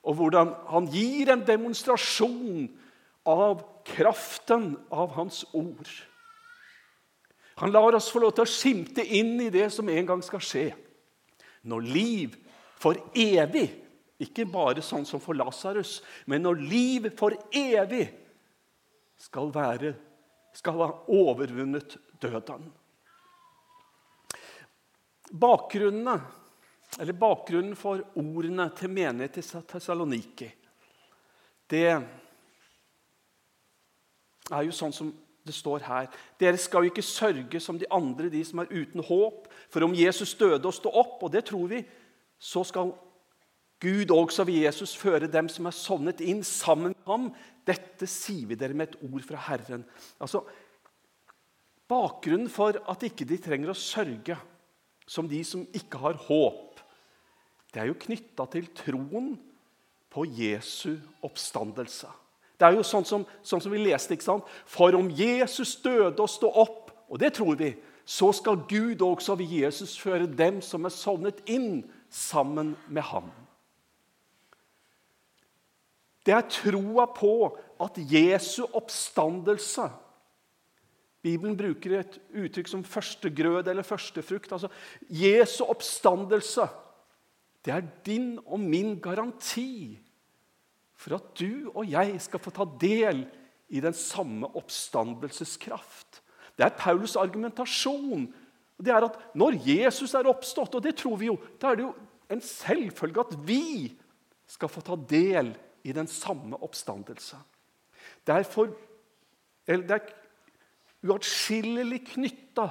Og 0.03 0.17
hvordan 0.19 0.53
han 0.69 0.87
gir 0.93 1.31
en 1.33 1.43
demonstrasjon 1.45 2.67
av 3.29 3.63
kraften 3.87 4.73
av 4.91 5.13
hans 5.17 5.43
ord. 5.55 5.89
Han 7.55 7.71
lar 7.71 7.95
oss 7.95 8.09
få 8.11 8.19
lov 8.23 8.33
til 8.33 8.45
å 8.45 8.49
skimte 8.49 9.05
inn 9.05 9.35
i 9.41 9.51
det 9.53 9.69
som 9.73 9.89
en 9.89 10.05
gang 10.09 10.21
skal 10.25 10.41
skje. 10.41 10.65
Når 11.69 11.81
liv 11.85 12.35
for 12.81 12.97
evig, 13.15 13.67
ikke 14.23 14.45
bare 14.49 14.81
sånn 14.83 15.05
som 15.07 15.21
for 15.21 15.37
Lasarus, 15.37 16.01
men 16.25 16.43
når 16.45 16.61
liv 16.63 17.09
for 17.17 17.35
evig 17.55 18.07
skal, 19.19 19.51
være, 19.53 19.93
skal 20.55 20.81
ha 20.81 20.89
overvunnet 21.13 21.97
døden. 22.21 22.65
Bakgrunnene, 25.33 26.17
eller 26.99 27.17
bakgrunnen 27.17 27.77
for 27.77 28.03
ordene 28.21 28.67
til 28.77 28.91
menighet 28.93 29.39
i 29.39 29.45
Tessaloniki, 29.71 30.49
det 31.73 31.87
er 34.51 34.65
jo 34.67 34.75
sånn 34.75 34.93
som 34.93 35.09
det 35.43 35.55
står 35.55 35.83
her. 35.87 36.09
Dere 36.39 36.59
skal 36.61 36.85
jo 36.85 36.91
ikke 36.91 37.05
sørge 37.05 37.59
som 37.61 37.79
de 37.79 37.89
andre, 37.91 38.29
de 38.31 38.43
som 38.47 38.61
er 38.63 38.71
uten 38.71 39.03
håp. 39.03 39.49
For 39.73 39.85
om 39.85 39.95
Jesus 39.95 40.35
døde 40.39 40.63
og 40.63 40.75
sto 40.75 40.91
opp, 40.91 41.19
og 41.23 41.33
det 41.33 41.45
tror 41.49 41.67
vi, 41.71 41.81
så 42.39 42.63
skal 42.67 42.93
Gud 43.83 44.11
også 44.15 44.45
ved 44.47 44.63
Jesus 44.63 44.95
føre 44.95 45.27
dem 45.27 45.49
som 45.51 45.67
er 45.67 45.75
sovnet 45.75 46.21
inn, 46.23 46.43
sammen 46.47 46.93
med 46.93 47.07
ham. 47.09 47.31
Dette 47.67 48.07
sier 48.07 48.47
vi 48.47 48.55
dere 48.59 48.75
med 48.77 48.93
et 48.93 49.01
ord 49.03 49.25
fra 49.27 49.41
Herren. 49.49 49.83
Altså, 50.23 50.45
Bakgrunnen 51.91 52.49
for 52.49 52.79
at 52.89 53.03
ikke 53.05 53.27
de 53.27 53.37
trenger 53.43 53.73
å 53.73 53.77
sørge 53.77 54.37
som 55.03 55.27
de 55.27 55.41
som 55.45 55.65
ikke 55.75 55.99
har 55.99 56.19
håp, 56.29 56.79
det 57.73 57.81
er 57.81 57.89
jo 57.89 57.99
knytta 57.99 58.45
til 58.53 58.69
troen 58.77 59.33
på 60.13 60.23
Jesu 60.37 60.95
oppstandelse. 61.25 62.07
Det 62.63 62.69
er 62.69 62.77
jo 62.77 62.83
sånn 62.87 63.03
som, 63.03 63.25
sånn 63.43 63.59
som 63.59 63.73
vi 63.75 63.81
leste. 63.83 64.15
ikke 64.15 64.23
sant? 64.23 64.51
For 64.63 64.95
om 64.95 65.09
Jesus 65.11 65.75
døde 65.83 66.15
og 66.23 66.31
sto 66.31 66.47
opp, 66.47 66.93
og 67.11 67.19
det 67.19 67.33
tror 67.35 67.57
vi, 67.59 67.73
så 68.07 68.29
skal 68.31 68.61
Gud 68.69 69.03
også 69.03 69.35
ved 69.35 69.51
Jesus 69.51 69.97
føre 69.99 70.29
dem 70.31 70.61
som 70.63 70.87
er 70.87 70.95
sovnet 70.95 71.43
inn, 71.51 71.83
sammen 72.13 72.75
med 72.87 73.03
ham. 73.09 73.27
Det 76.23 76.35
er 76.37 76.45
troa 76.47 77.07
på 77.11 77.33
at 77.83 77.97
Jesu 77.97 78.61
oppstandelse 78.69 79.89
Bibelen 81.23 81.55
bruker 81.55 81.97
et 82.01 82.15
uttrykk 82.35 82.67
som 82.67 82.83
førstegrød 82.83 83.69
eller 83.71 83.87
førstefrukt. 83.87 84.51
Altså, 84.51 84.67
Jesu 85.07 85.63
oppstandelse 85.63 86.67
det 87.63 87.71
er 87.71 87.85
din 88.05 88.35
og 88.43 88.59
min 88.59 88.97
garanti 88.99 89.95
for 90.95 91.17
at 91.17 91.33
du 91.39 91.71
og 91.73 91.89
jeg 91.89 92.19
skal 92.21 92.41
få 92.41 92.53
ta 92.53 92.67
del 92.79 93.25
i 93.73 93.81
den 93.83 93.95
samme 93.97 94.47
oppstandelseskraft. 94.53 96.21
Det 96.57 96.65
er 96.65 96.77
Paulus' 96.77 97.17
argumentasjon. 97.19 98.27
Det 98.77 98.93
er 98.93 99.07
at 99.07 99.19
Når 99.33 99.57
Jesus 99.65 100.13
er 100.13 100.29
oppstått, 100.29 100.75
og 100.75 100.83
det 100.83 100.95
tror 100.97 101.17
vi 101.17 101.31
jo, 101.31 101.37
da 101.59 101.71
er 101.71 101.75
det 101.75 101.87
jo 101.87 101.93
en 102.29 102.41
selvfølge 102.41 103.19
at 103.19 103.35
vi 103.47 103.93
skal 104.47 104.69
få 104.69 104.81
ta 104.81 104.95
del 104.95 105.53
i 105.83 105.91
den 105.91 106.07
samme 106.07 106.57
oppstandelse. 106.63 107.37
Det 108.27 108.35
er, 108.35 108.43
for, 108.43 108.69
det 109.67 109.91
er 109.91 110.13
uatskillelig 111.03 112.03
knytta 112.13 112.69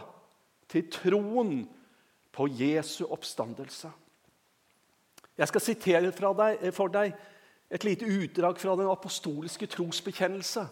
til 0.73 0.89
troen 0.93 1.67
på 2.33 2.47
Jesu 2.49 3.05
oppstandelse. 3.05 3.91
Jeg 5.37 5.49
skal 5.49 5.65
sitere 5.65 6.13
deg, 6.13 6.73
for 6.77 6.93
deg 6.93 7.15
et 7.73 7.85
lite 7.85 8.05
utdrag 8.05 8.61
fra 8.61 8.77
den 8.77 8.91
apostoliske 8.93 9.67
trosbekjennelse. 9.73 10.67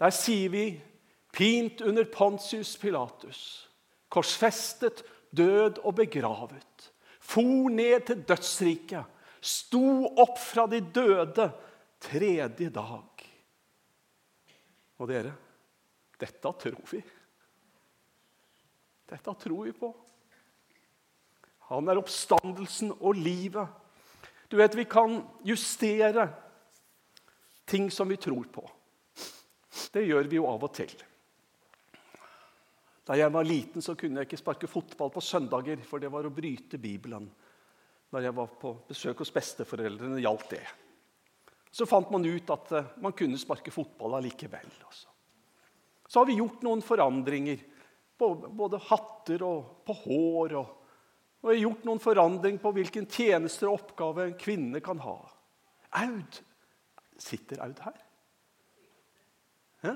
Der 0.00 0.14
sier 0.14 0.50
vi, 0.50 0.64
pint 1.34 1.84
under 1.86 2.06
Pontius 2.10 2.74
Pilatus, 2.78 3.68
korsfestet, 4.10 5.04
død 5.34 5.78
og 5.84 5.94
begravet, 5.98 6.90
for 7.22 7.70
ned 7.70 8.06
til 8.06 8.24
dødsriket, 8.26 9.06
sto 9.44 10.10
opp 10.18 10.38
fra 10.40 10.66
de 10.70 10.80
døde 10.82 11.48
tredje 12.02 12.70
dag. 12.74 13.24
Og 14.98 15.10
dere, 15.10 15.34
dette 16.20 16.54
tror 16.62 16.90
vi. 16.90 17.00
Dette 19.10 19.34
tror 19.40 19.66
vi 19.66 19.74
på. 19.76 19.90
Han 21.70 21.88
er 21.88 22.00
oppstandelsen 22.00 22.92
og 22.98 23.18
livet. 23.18 23.68
Du 24.54 24.58
vet, 24.58 24.74
Vi 24.74 24.84
kan 24.84 25.22
justere 25.42 26.28
ting 27.64 27.90
som 27.90 28.08
vi 28.08 28.16
tror 28.16 28.44
på. 28.44 28.70
Det 29.92 30.04
gjør 30.06 30.28
vi 30.30 30.36
jo 30.38 30.44
av 30.46 30.62
og 30.62 30.70
til. 30.76 30.92
Da 33.02 33.16
jeg 33.18 33.32
var 33.34 33.48
liten, 33.48 33.82
så 33.82 33.96
kunne 33.98 34.22
jeg 34.22 34.28
ikke 34.28 34.38
sparke 34.38 34.70
fotball 34.70 35.10
på 35.10 35.24
søndager, 35.26 35.82
for 35.82 35.98
det 35.98 36.12
var 36.14 36.28
å 36.28 36.30
bryte 36.30 36.78
Bibelen. 36.78 37.26
Når 38.14 38.28
jeg 38.28 38.36
var 38.38 38.54
på 38.62 38.72
besøk 38.92 39.24
hos 39.24 39.34
besteforeldrene, 39.34 40.22
gjaldt 40.22 40.46
det. 40.54 40.62
Så 41.74 41.90
fant 41.90 42.14
man 42.14 42.22
ut 42.22 42.54
at 42.54 42.72
eh, 42.78 42.94
man 43.02 43.18
kunne 43.18 43.42
sparke 43.42 43.74
fotball 43.74 44.20
allikevel. 44.20 44.70
Også. 44.86 45.10
Så 46.06 46.22
har 46.22 46.30
vi 46.30 46.38
gjort 46.38 46.62
noen 46.62 46.86
forandringer 46.94 47.58
på 48.22 48.30
både 48.54 48.78
hatter 48.86 49.42
og 49.50 49.82
på 49.82 49.98
hår. 50.04 50.60
Og, 50.62 50.83
og 51.44 51.50
jeg 51.52 51.58
har 51.58 51.66
gjort 51.66 51.84
noen 51.84 52.00
forandring 52.00 52.56
på 52.60 52.70
hvilken 52.72 53.06
tjenester 53.12 53.68
og 53.68 53.82
oppgave 53.82 54.24
en 54.24 54.36
kvinne 54.40 54.80
kan 54.84 55.02
ha. 55.04 55.18
Aud 56.00 56.40
Sitter 57.20 57.60
Aud 57.62 57.78
her? 57.84 57.98
Hæ? 59.84 59.92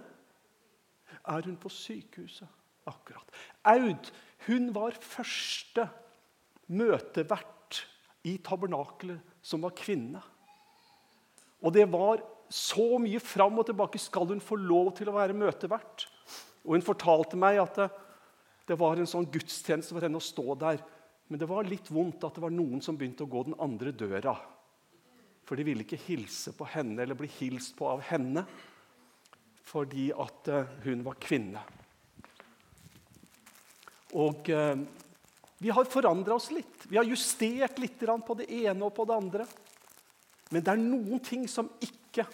Er 1.25 1.47
hun 1.49 1.57
på 1.57 1.73
sykehuset? 1.73 2.49
Akkurat. 2.87 3.25
Aud 3.65 4.11
hun 4.47 4.69
var 4.77 4.97
første 5.01 5.89
møtevert 6.69 7.81
i 8.29 8.37
tabernakelet 8.45 9.41
som 9.43 9.65
var 9.65 9.75
kvinne. 9.77 10.21
Og 11.65 11.75
det 11.75 11.89
var 11.91 12.23
så 12.49 13.01
mye 13.03 13.21
fram 13.21 13.59
og 13.59 13.67
tilbake. 13.69 14.01
Skal 14.01 14.29
hun 14.31 14.45
få 14.45 14.57
lov 14.61 14.93
til 14.97 15.11
å 15.11 15.17
være 15.17 15.37
møtevert? 15.37 16.07
Og 16.65 16.77
Hun 16.77 16.85
fortalte 16.85 17.37
meg 17.41 17.59
at 17.63 17.81
det, 17.81 17.89
det 18.69 18.79
var 18.79 19.01
en 19.01 19.09
sånn 19.09 19.27
gudstjeneste 19.33 19.97
for 19.97 20.05
henne 20.05 20.21
å 20.21 20.25
stå 20.25 20.55
der. 20.61 20.81
Men 21.29 21.41
det 21.41 21.49
var 21.49 21.69
litt 21.69 21.91
vondt 21.93 22.25
at 22.25 22.37
det 22.37 22.45
var 22.45 22.55
noen 22.55 22.81
som 22.85 22.97
begynte 22.97 23.27
å 23.27 23.31
gå 23.31 23.45
den 23.51 23.59
andre 23.61 23.93
døra. 23.93 24.35
For 25.49 25.57
de 25.57 25.65
ville 25.65 25.85
ikke 25.85 26.01
hilse 26.09 26.55
på 26.57 26.67
henne 26.73 27.03
eller 27.05 27.17
bli 27.17 27.29
hilst 27.39 27.77
på 27.77 27.89
av 27.89 28.05
henne 28.09 28.45
fordi 29.69 30.07
at 30.17 30.49
eh, 30.49 30.71
hun 30.87 31.03
var 31.05 31.19
kvinne. 31.21 31.61
Og 34.17 34.49
eh, 34.49 34.79
vi 35.61 35.73
har 35.75 35.91
forandra 35.93 36.39
oss 36.39 36.49
litt. 36.55 36.87
Vi 36.89 36.97
har 36.97 37.05
justert 37.05 37.77
litt 37.83 38.01
på 38.01 38.37
det 38.39 38.47
ene 38.49 38.87
og 38.87 38.95
på 38.97 39.05
det 39.05 39.17
andre. 39.17 39.45
Men 40.49 40.65
det 40.65 40.73
er 40.73 40.81
noen 40.81 41.21
ting 41.21 41.49
som 41.51 41.69
ikke 41.85 42.25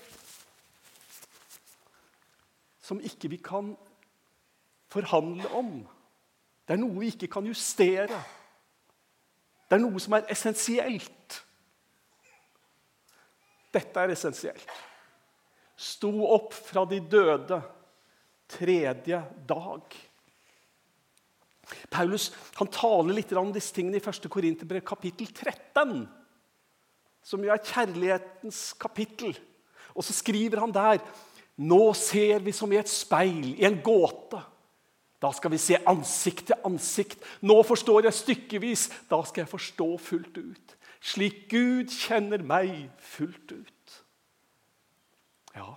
Som 2.85 3.01
ikke 3.01 3.31
vi 3.33 3.39
kan 3.41 3.71
forhandle 4.93 5.49
om. 5.57 5.71
Det 6.69 6.75
er 6.75 6.81
noe 6.83 7.01
vi 7.01 7.09
ikke 7.15 7.31
kan 7.33 7.47
justere. 7.49 8.19
Det 9.69 9.77
er 9.77 9.83
noe 9.83 10.01
som 10.03 10.17
er 10.17 10.27
essensielt. 10.33 11.39
Dette 13.75 14.03
er 14.03 14.13
essensielt. 14.15 14.75
Sto 15.75 16.13
opp 16.31 16.53
fra 16.55 16.85
de 16.87 17.01
døde 17.01 17.59
tredje 18.55 19.21
dag. 19.49 19.97
Paulus 21.91 22.29
han 22.59 22.71
taler 22.71 23.17
litt 23.17 23.33
om 23.39 23.53
disse 23.55 23.75
tingene 23.75 23.99
i 23.99 24.05
1. 24.05 24.29
Korinterbrev 24.31 24.85
kapittel 24.87 25.31
13, 25.33 26.05
som 27.25 27.45
jo 27.45 27.53
er 27.53 27.63
kjærlighetens 27.65 28.67
kapittel. 28.79 29.35
Og 29.95 30.05
så 30.05 30.17
skriver 30.17 30.61
han 30.63 30.75
der 30.75 31.01
Nå 31.55 31.93
ser 31.95 32.43
vi 32.43 32.51
som 32.51 32.73
i 32.75 32.81
et 32.81 32.91
speil, 32.91 33.53
i 33.55 33.67
en 33.67 33.77
gåte. 33.83 34.41
Da 35.23 35.31
skal 35.33 35.55
vi 35.55 35.61
se 35.63 35.79
ansikt 35.89 36.49
til 36.51 36.67
ansikt. 36.67 37.23
Nå 37.47 37.57
forstår 37.65 38.09
jeg 38.09 38.19
stykkevis. 38.19 38.89
Da 39.09 39.23
skal 39.25 39.45
jeg 39.45 39.53
forstå 39.53 39.89
fullt 40.03 40.39
ut. 40.39 40.77
Slik 41.05 41.47
Gud 41.53 41.93
kjenner 41.93 42.45
meg 42.45 42.89
fullt 43.01 43.53
ut. 43.53 43.99
Ja, 45.55 45.69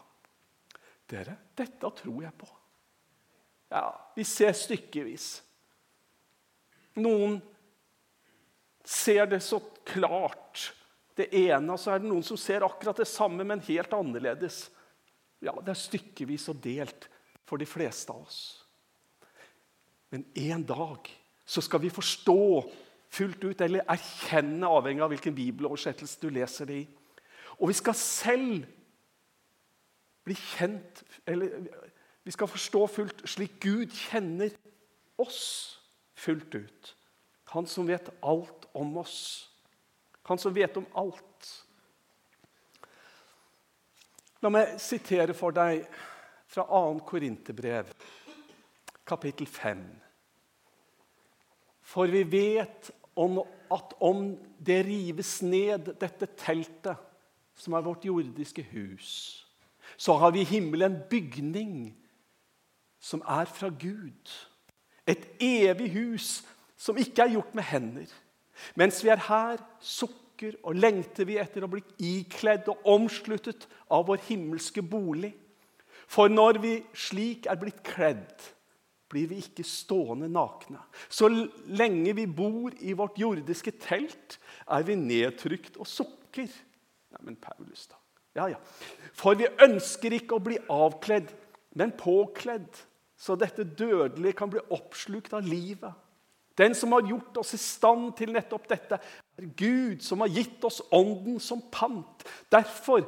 dere, 1.12 1.38
dette 1.58 1.92
tror 2.00 2.22
jeg 2.24 2.34
på. 2.40 2.48
Ja, 3.72 3.92
Vi 4.16 4.24
ser 4.24 4.56
stykkevis. 4.56 5.28
Noen 6.98 7.38
ser 8.88 9.28
det 9.30 9.44
så 9.46 9.60
klart, 9.86 10.72
det 11.18 11.28
ene, 11.34 11.74
og 11.74 11.82
så 11.82 11.94
er 11.94 12.02
det 12.02 12.10
noen 12.10 12.26
som 12.26 12.38
ser 12.40 12.66
akkurat 12.66 12.98
det 13.02 13.08
samme, 13.10 13.44
men 13.44 13.62
helt 13.68 13.94
annerledes. 13.94 14.68
Ja, 15.42 15.54
Det 15.54 15.74
er 15.74 15.82
stykkevis 15.82 16.48
og 16.50 16.62
delt 16.64 17.10
for 17.46 17.58
de 17.58 17.66
fleste 17.66 18.14
av 18.14 18.24
oss. 18.24 18.67
Men 20.10 20.26
en 20.36 20.64
dag 20.64 21.10
så 21.46 21.62
skal 21.62 21.82
vi 21.82 21.90
forstå 21.90 22.40
fullt 23.10 23.44
ut, 23.44 23.62
eller 23.62 23.86
erkjenne, 23.88 24.68
avhengig 24.68 25.04
av 25.04 25.12
hvilken 25.14 25.36
bibeloversettelse 25.36 26.20
du 26.22 26.30
leser 26.34 26.70
det 26.70 26.82
i. 26.84 26.88
Og 27.58 27.72
vi 27.72 27.78
skal 27.78 27.96
selv 27.98 28.66
bli 30.28 30.36
kjent 30.36 31.04
Eller 31.26 31.64
vi 32.28 32.32
skal 32.36 32.50
forstå 32.52 32.82
fullt 32.92 33.22
slik 33.30 33.54
Gud 33.64 33.94
kjenner 33.96 34.52
oss 35.18 35.80
fullt 36.18 36.56
ut. 36.56 36.90
Han 37.54 37.68
som 37.68 37.88
vet 37.88 38.10
alt 38.20 38.68
om 38.76 38.98
oss. 39.00 39.48
Han 40.28 40.38
som 40.38 40.54
vet 40.54 40.76
om 40.78 40.86
alt. 41.00 41.52
La 44.44 44.52
meg 44.52 44.76
sitere 44.84 45.34
for 45.34 45.56
deg 45.56 45.86
fra 46.52 46.66
2. 46.68 47.00
Korinterbrev, 47.08 47.88
kapittel 49.08 49.48
5. 49.48 49.84
For 51.82 52.12
vi 52.12 52.24
vet 52.32 52.92
om 53.16 53.40
at 53.72 53.96
om 54.04 54.36
det 54.60 54.82
rives 54.86 55.42
ned, 55.42 55.94
dette 56.00 56.28
teltet, 56.38 56.98
som 57.58 57.74
er 57.74 57.82
vårt 57.82 58.06
jordiske 58.06 58.62
hus, 58.70 59.08
så 59.98 60.14
har 60.22 60.32
vi 60.36 60.44
i 60.44 60.50
himmelen 60.52 60.92
en 60.92 61.02
bygning 61.10 61.96
som 63.00 63.24
er 63.26 63.50
fra 63.50 63.72
Gud 63.74 64.36
et 65.08 65.24
evig 65.40 65.92
hus 65.96 66.28
som 66.78 67.00
ikke 67.00 67.24
er 67.24 67.34
gjort 67.38 67.56
med 67.56 67.64
hender. 67.64 68.12
Mens 68.76 69.00
vi 69.04 69.10
er 69.14 69.22
her, 69.28 69.62
sukker 69.80 70.58
og 70.64 70.78
lengter 70.78 71.26
vi 71.30 71.40
etter 71.42 71.66
å 71.66 71.72
bli 71.72 71.82
ikledd 72.04 72.68
og 72.70 72.86
omsluttet 72.98 73.68
av 73.90 74.06
vår 74.10 74.22
himmelske 74.28 74.84
bolig. 74.84 75.34
For 76.08 76.32
når 76.32 76.60
vi 76.64 76.74
slik 76.96 77.48
er 77.50 77.60
blitt 77.60 77.82
kledd, 77.86 78.36
blir 79.12 79.30
vi 79.32 79.40
ikke 79.44 79.66
stående 79.68 80.30
nakne. 80.32 80.82
Så 81.10 81.30
lenge 81.30 82.14
vi 82.18 82.26
bor 82.28 82.76
i 82.80 82.96
vårt 82.98 83.20
jordiske 83.20 83.74
telt, 83.84 84.38
er 84.68 84.84
vi 84.88 84.98
nedtrykt 85.00 85.80
og 85.80 85.88
sukker. 85.90 86.50
Nei, 87.16 87.22
men 87.24 87.40
Paulus, 87.42 87.88
da. 87.92 88.00
Ja, 88.38 88.50
ja. 88.52 88.60
For 89.18 89.38
vi 89.40 89.48
ønsker 89.64 90.14
ikke 90.14 90.38
å 90.38 90.44
bli 90.44 90.60
avkledd, 90.70 91.32
men 91.78 91.96
påkledd 91.98 92.84
så 93.18 93.34
dette 93.40 93.66
dødelige 93.66 94.38
kan 94.38 94.52
bli 94.54 94.62
oppslukt 94.74 95.34
av 95.34 95.48
livet. 95.48 95.94
Den 96.58 96.76
som 96.78 96.94
har 96.94 97.06
gjort 97.06 97.38
oss 97.42 97.54
i 97.54 97.62
stand 97.62 98.12
til 98.18 98.34
nettopp 98.34 98.68
dette, 98.70 98.98
er 99.38 99.50
Gud, 99.58 100.02
som 100.06 100.22
har 100.26 100.34
gitt 100.34 100.64
oss 100.66 100.82
Ånden 100.94 101.40
som 101.42 101.62
pant. 101.74 102.26
Derfor 102.54 103.06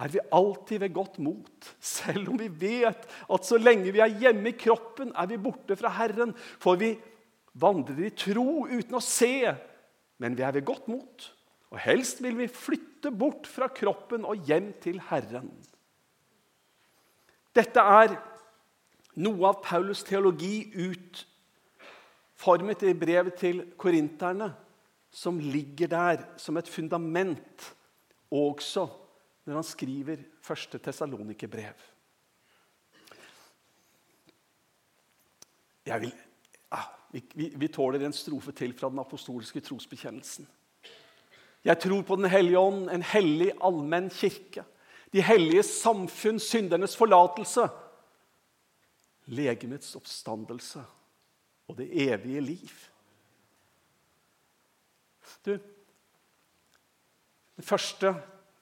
er 0.00 0.12
vi 0.12 0.20
alltid 0.32 0.80
ved 0.80 0.94
godt 0.96 1.18
mot, 1.20 1.66
selv 1.80 2.30
om 2.32 2.38
vi 2.40 2.48
vet 2.48 3.04
at 3.04 3.46
så 3.46 3.58
lenge 3.60 3.92
vi 3.92 4.00
er 4.00 4.18
hjemme 4.22 4.48
i 4.52 4.56
kroppen, 4.56 5.12
er 5.12 5.28
vi 5.28 5.40
borte 5.40 5.76
fra 5.76 5.92
Herren. 5.98 6.32
For 6.62 6.80
vi 6.80 6.94
vandrer 7.60 8.06
i 8.08 8.14
tro 8.16 8.64
uten 8.70 8.96
å 8.96 9.02
se, 9.04 9.52
men 10.20 10.36
vi 10.38 10.44
er 10.46 10.56
ved 10.56 10.64
godt 10.68 10.88
mot. 10.88 11.26
Og 11.70 11.78
helst 11.84 12.22
vil 12.24 12.38
vi 12.38 12.48
flytte 12.50 13.12
bort 13.14 13.46
fra 13.50 13.68
kroppen 13.72 14.24
og 14.26 14.48
hjem 14.48 14.72
til 14.82 15.00
Herren. 15.10 15.50
Dette 17.54 17.80
er 17.82 18.16
noe 19.20 19.48
av 19.50 19.60
Paulus' 19.64 20.06
teologi 20.06 20.70
utformet 20.86 22.82
i 22.86 22.94
brevet 22.96 23.36
til 23.42 23.64
korinterne, 23.78 24.52
som 25.10 25.40
ligger 25.42 25.90
der 25.90 26.24
som 26.38 26.56
et 26.56 26.70
fundament 26.70 27.74
også 28.30 28.86
når 29.50 29.58
han 29.58 29.66
skriver 29.66 30.22
første 30.46 30.78
Tessalonikerbrev. 30.78 31.86
Vil, 35.90 36.12
ah, 36.70 36.86
vi, 37.10 37.48
vi, 37.58 37.68
tåler 37.68 38.06
en 38.06 38.14
strofe 38.14 38.54
til 38.54 38.76
fra 38.78 38.92
den 38.92 39.02
apostoliske 39.02 39.62
trosbekjennelsen. 39.66 40.46
Jeg 41.66 41.82
tror 41.82 42.04
på 42.06 42.16
Den 42.16 42.30
hellige 42.30 42.58
ånd, 42.58 42.86
en 42.88 43.02
hellig 43.02 43.50
allmenn 43.60 44.06
kirke. 44.14 44.62
De 45.10 45.22
hellige 45.26 45.66
samfunn, 45.66 46.38
syndernes 46.38 46.94
forlatelse 46.96 47.66
legemets 49.30 49.94
oppstandelse 49.98 50.82
og 51.70 51.76
det 51.78 51.88
evige 52.08 52.40
liv. 52.42 52.72
Du, 55.46 55.54
det 57.56 57.64
første 57.64 58.14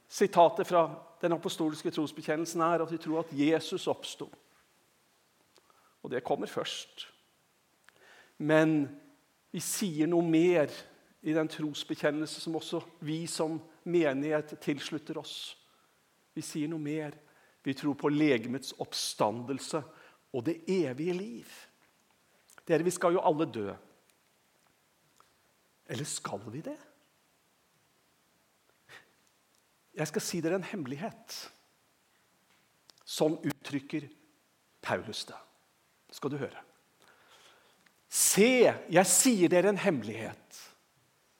sitatet 0.08 0.66
fra 0.66 0.88
den 1.20 1.34
apostoliske 1.36 1.90
trosbekjennelsen 1.92 2.62
er 2.64 2.84
at 2.84 2.92
vi 2.92 3.00
tror 3.02 3.22
at 3.22 3.32
Jesus 3.34 3.86
oppsto. 3.90 4.28
Og 6.02 6.10
det 6.10 6.24
kommer 6.24 6.46
først. 6.46 7.08
Men 8.38 8.86
vi 9.50 9.60
sier 9.60 10.08
noe 10.08 10.24
mer 10.24 10.70
i 11.26 11.34
den 11.34 11.50
trosbekjennelse 11.50 12.40
som 12.40 12.56
også 12.56 12.80
vi 13.04 13.24
som 13.26 13.58
menighet 13.88 14.54
tilslutter 14.62 15.18
oss. 15.18 15.56
Vi 16.34 16.44
sier 16.44 16.70
noe 16.70 16.82
mer. 16.82 17.16
Vi 17.64 17.74
tror 17.74 17.98
på 17.98 18.12
legemets 18.12 18.76
oppstandelse 18.78 19.82
og 20.32 20.44
det 20.46 20.60
evige 20.70 21.16
liv. 21.16 21.56
Dere, 22.68 22.84
vi 22.86 22.94
skal 22.94 23.16
jo 23.16 23.24
alle 23.24 23.48
dø. 23.50 23.72
Eller 25.88 26.04
skal 26.04 26.44
vi 26.52 26.62
det? 26.62 26.78
Jeg 29.98 30.10
skal 30.12 30.22
si 30.22 30.40
dere 30.44 30.60
en 30.60 30.66
hemmelighet. 30.66 31.36
Sånn 33.08 33.38
uttrykker 33.42 34.06
Paulus 34.84 35.24
det. 35.26 35.38
Skal 36.14 36.32
du 36.32 36.38
høre. 36.40 36.62
Se, 38.08 38.70
jeg 38.88 39.10
sier 39.10 39.52
dere 39.52 39.72
en 39.72 39.80
hemmelighet. 39.80 40.60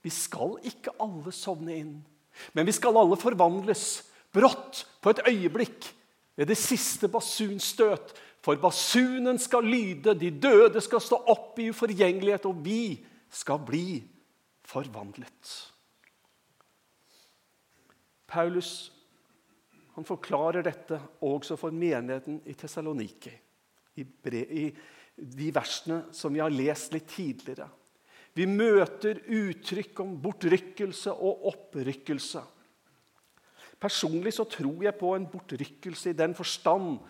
Vi 0.04 0.10
skal 0.12 0.58
ikke 0.68 0.94
alle 1.02 1.32
sovne 1.34 1.76
inn, 1.78 1.94
men 2.54 2.68
vi 2.68 2.74
skal 2.76 2.96
alle 3.00 3.18
forvandles 3.18 3.86
brått, 4.34 4.84
på 5.02 5.14
et 5.14 5.22
øyeblikk, 5.30 5.88
ved 6.38 6.50
det 6.50 6.58
siste 6.60 7.08
basunstøt. 7.10 8.12
For 8.44 8.60
basunen 8.62 9.40
skal 9.42 9.66
lyde, 9.66 10.14
de 10.14 10.30
døde 10.30 10.80
skal 10.84 11.02
stå 11.02 11.18
opp 11.30 11.58
i 11.58 11.70
uforgjengelighet, 11.72 12.46
og 12.46 12.60
vi 12.64 13.00
skal 13.34 13.58
bli 13.66 13.98
forvandlet. 14.68 15.56
Paulus 18.28 18.92
han 19.98 20.06
forklarer 20.06 20.62
dette 20.62 20.94
også 21.26 21.56
for 21.58 21.74
menigheten 21.74 22.36
i 22.46 22.54
Tessaloniki. 22.54 23.32
I, 23.98 24.04
i 24.30 24.66
de 25.18 25.48
versene 25.50 26.04
som 26.14 26.30
vi 26.30 26.38
har 26.38 26.54
lest 26.54 26.92
litt 26.94 27.08
tidligere. 27.10 27.66
Vi 28.38 28.46
møter 28.46 29.18
uttrykk 29.26 30.04
om 30.04 30.12
bortrykkelse 30.22 31.10
og 31.10 31.48
opprykkelse. 31.50 32.44
Personlig 33.82 34.36
så 34.36 34.46
tror 34.46 34.84
jeg 34.86 34.94
på 35.00 35.10
en 35.16 35.26
bortrykkelse 35.30 36.12
i 36.12 36.18
den 36.18 36.36
forstand 36.38 37.00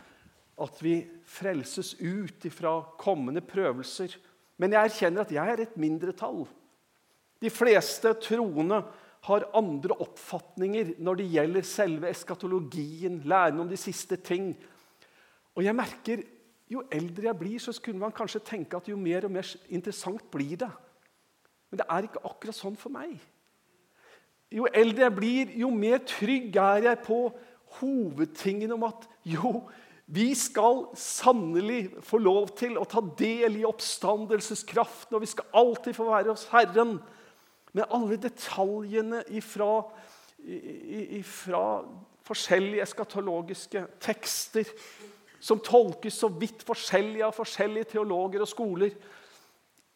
at 0.65 0.81
vi 0.81 1.03
frelses 1.29 1.93
ut 2.01 2.49
fra 2.55 2.73
kommende 3.01 3.45
prøvelser. 3.45 4.17
Men 4.57 4.73
jeg 4.73 4.89
erkjenner 4.89 5.27
at 5.27 5.35
jeg 5.37 5.53
er 5.53 5.63
et 5.67 5.77
mindretall. 5.77 6.47
De 7.39 7.53
fleste 7.53 8.15
troende 8.25 8.81
har 9.29 9.47
andre 9.57 9.97
oppfatninger 10.03 10.97
når 11.05 11.21
det 11.21 11.31
gjelder 11.37 11.69
selve 11.69 12.11
eskatologien, 12.11 13.21
læren 13.29 13.61
om 13.63 13.71
de 13.71 13.79
siste 13.79 14.17
ting. 14.17 14.51
Og 15.57 15.65
jeg 15.65 15.77
merker 15.77 16.25
jo 16.69 16.85
eldre 16.93 17.31
jeg 17.31 17.39
blir, 17.41 17.59
så 17.61 17.73
skulle 17.73 18.01
man 18.01 18.15
kanskje 18.15 18.45
tenke 18.45 18.77
at 18.77 18.89
jo 18.89 18.97
mer 19.01 19.27
og 19.29 19.33
mer 19.33 19.49
interessant 19.73 20.25
blir 20.33 20.57
det. 20.61 20.71
Men 21.69 21.81
det 21.81 21.89
er 21.89 22.09
ikke 22.09 22.25
akkurat 22.25 22.57
sånn 22.57 22.79
for 22.81 22.93
meg. 22.93 23.17
Jo 24.53 24.69
eldre 24.73 25.05
jeg 25.05 25.17
blir, 25.17 25.53
jo 25.61 25.69
mer 25.73 26.01
trygg 26.09 26.57
er 26.57 26.87
jeg 26.89 27.05
på 27.05 27.19
hovedtingen 27.79 28.73
om 28.77 28.87
at 28.89 29.05
jo, 29.29 29.67
vi 30.09 30.31
skal 30.39 30.87
sannelig 30.97 31.91
få 32.07 32.21
lov 32.23 32.55
til 32.57 32.79
å 32.81 32.87
ta 32.89 33.03
del 33.19 33.59
i 33.61 33.67
oppstandelseskraften, 33.69 35.19
og 35.19 35.21
vi 35.21 35.29
skal 35.29 35.51
alltid 35.61 35.97
få 35.99 36.07
være 36.09 36.33
hos 36.33 36.47
Herren. 36.49 36.97
Men 37.73 37.91
alle 37.93 38.17
detaljene 38.21 39.23
ifra, 39.37 39.83
ifra 41.19 41.63
forskjellige 42.29 42.85
eskatologiske 42.85 43.85
tekster 44.03 44.69
som 45.41 45.61
tolkes 45.63 46.19
så 46.19 46.31
vidt 46.35 46.65
forskjellig 46.67 47.23
av 47.27 47.37
forskjellige 47.37 47.93
teologer 47.95 48.43
og 48.43 48.51
skoler. 48.51 48.95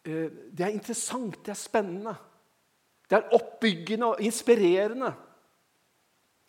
Eh, 0.05 0.29
det 0.53 0.67
er 0.67 0.75
interessant, 0.75 1.41
det 1.45 1.55
er 1.55 1.59
spennende. 1.59 2.15
Det 3.11 3.19
er 3.19 3.35
oppbyggende 3.37 4.13
og 4.13 4.23
inspirerende. 4.23 5.13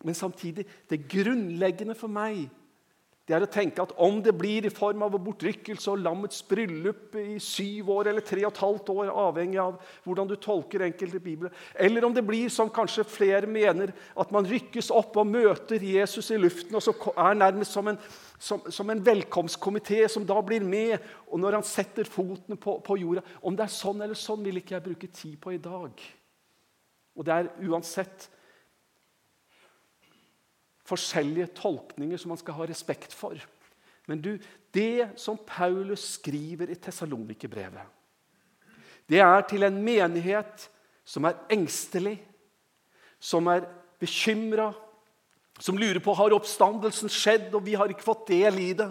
Men 0.04 0.16
samtidig 0.16 0.66
det 0.90 1.06
grunnleggende 1.10 1.96
for 1.96 2.12
meg 2.12 2.46
det 3.24 3.36
er 3.38 3.44
å 3.46 3.48
tenke 3.48 3.80
at 3.80 3.94
om 4.04 4.18
det 4.20 4.34
blir 4.36 4.66
i 4.68 4.72
form 4.74 5.06
av 5.06 5.14
bortrykkelse 5.24 5.94
og 5.94 6.02
lammets 6.04 6.42
bryllup 6.44 7.14
i 7.22 7.38
syv 7.40 7.94
år 7.96 8.10
eller 8.12 8.26
tre 8.28 8.42
og 8.44 8.50
et 8.50 8.60
halvt 8.60 8.92
år, 8.92 9.12
avhengig 9.24 9.62
av 9.64 9.78
hvordan 10.04 10.28
du 10.28 10.34
tolker 10.36 10.84
enkelte 10.84 11.22
bibler, 11.24 11.54
eller 11.80 12.04
om 12.04 12.12
det 12.16 12.26
blir 12.28 12.52
som 12.52 12.72
kanskje 12.74 13.06
flere 13.08 13.48
mener, 13.48 13.94
at 14.20 14.34
man 14.36 14.50
rykkes 14.50 14.92
opp 14.92 15.16
og 15.22 15.32
møter 15.32 15.86
Jesus 15.88 16.34
i 16.36 16.42
luften, 16.42 16.76
og 16.76 16.84
så 16.84 16.92
er 17.14 17.40
nærmest 17.40 17.80
som 17.80 17.88
en, 17.94 18.02
som, 18.36 18.68
som 18.68 18.92
en 18.92 19.06
velkomstkomité 19.08 20.04
som 20.12 20.28
da 20.28 20.44
blir 20.44 20.68
med, 20.68 21.00
og 21.32 21.40
når 21.40 21.62
han 21.62 21.68
setter 21.68 22.04
foten 22.04 22.60
på, 22.60 22.82
på 22.84 23.00
jorda 23.00 23.24
Om 23.40 23.56
det 23.56 23.70
er 23.70 23.78
sånn 23.80 24.04
eller 24.04 24.20
sånn, 24.20 24.44
vil 24.44 24.60
ikke 24.60 24.76
jeg 24.76 24.88
bruke 24.90 25.14
tid 25.16 25.40
på 25.40 25.56
i 25.56 25.64
dag. 25.64 26.08
Og 27.16 27.24
det 27.24 27.40
er 27.40 27.54
uansett 27.70 28.28
forskjellige 30.88 31.54
tolkninger 31.58 32.20
som 32.20 32.34
man 32.34 32.40
skal 32.42 32.58
ha 32.58 32.68
respekt 32.68 33.16
for. 33.16 33.38
Men 34.10 34.22
du, 34.22 34.36
det 34.76 35.14
som 35.20 35.40
Paulus 35.48 36.04
skriver 36.18 36.72
i 36.72 36.80
Tessalonikerbrevet, 36.80 37.86
det 39.08 39.20
er 39.20 39.44
til 39.48 39.66
en 39.68 39.80
menighet 39.84 40.68
som 41.08 41.28
er 41.28 41.40
engstelig, 41.52 42.18
som 43.20 43.48
er 43.52 43.66
bekymra, 44.00 44.72
som 45.60 45.78
lurer 45.80 46.02
på 46.04 46.16
har 46.18 46.36
oppstandelsen 46.36 47.12
skjedd, 47.12 47.52
og 47.56 47.64
vi 47.68 47.76
har 47.80 47.92
ikke 47.92 48.06
fått 48.06 48.28
del 48.32 48.60
i 48.60 48.72
det. 48.76 48.90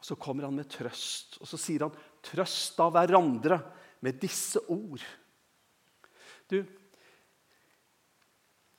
Og 0.00 0.06
Så 0.06 0.16
kommer 0.16 0.46
han 0.46 0.56
med 0.56 0.70
trøst, 0.70 1.38
og 1.40 1.48
så 1.48 1.58
sier 1.60 1.86
han, 1.86 1.96
'Trøst 2.20 2.78
av 2.80 2.92
hverandre 2.92 3.56
med 4.00 4.20
disse 4.20 4.60
ord'. 4.68 5.04
Du, 6.50 6.64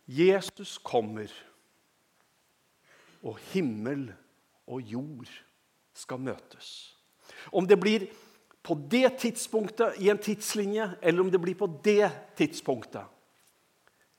Jesus 0.06 0.78
kommer 0.78 1.32
og 3.24 3.38
himmel 3.52 4.08
og 4.68 4.82
jord 4.82 5.30
skal 5.94 6.22
møtes. 6.22 6.96
Om 7.52 7.68
det 7.68 7.80
blir 7.80 8.08
på 8.64 8.76
det 8.92 9.18
tidspunktet 9.22 9.98
i 10.02 10.10
en 10.14 10.22
tidslinje, 10.22 10.92
eller 11.02 11.24
om 11.24 11.32
det 11.32 11.42
blir 11.42 11.58
på 11.58 11.70
det 11.84 12.10
tidspunktet, 12.38 13.06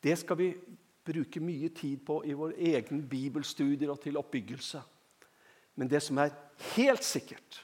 det 0.02 0.16
skal 0.18 0.38
vi 0.38 0.48
bruke 1.06 1.42
mye 1.42 1.70
tid 1.74 2.02
på 2.06 2.20
i 2.26 2.34
vår 2.34 2.56
egen 2.58 3.04
bibelstudier 3.08 3.90
og 3.90 4.00
til 4.02 4.18
oppbyggelse. 4.18 4.82
Men 5.78 5.90
det 5.90 6.02
som 6.04 6.18
er 6.18 6.34
helt 6.74 7.04
sikkert 7.04 7.62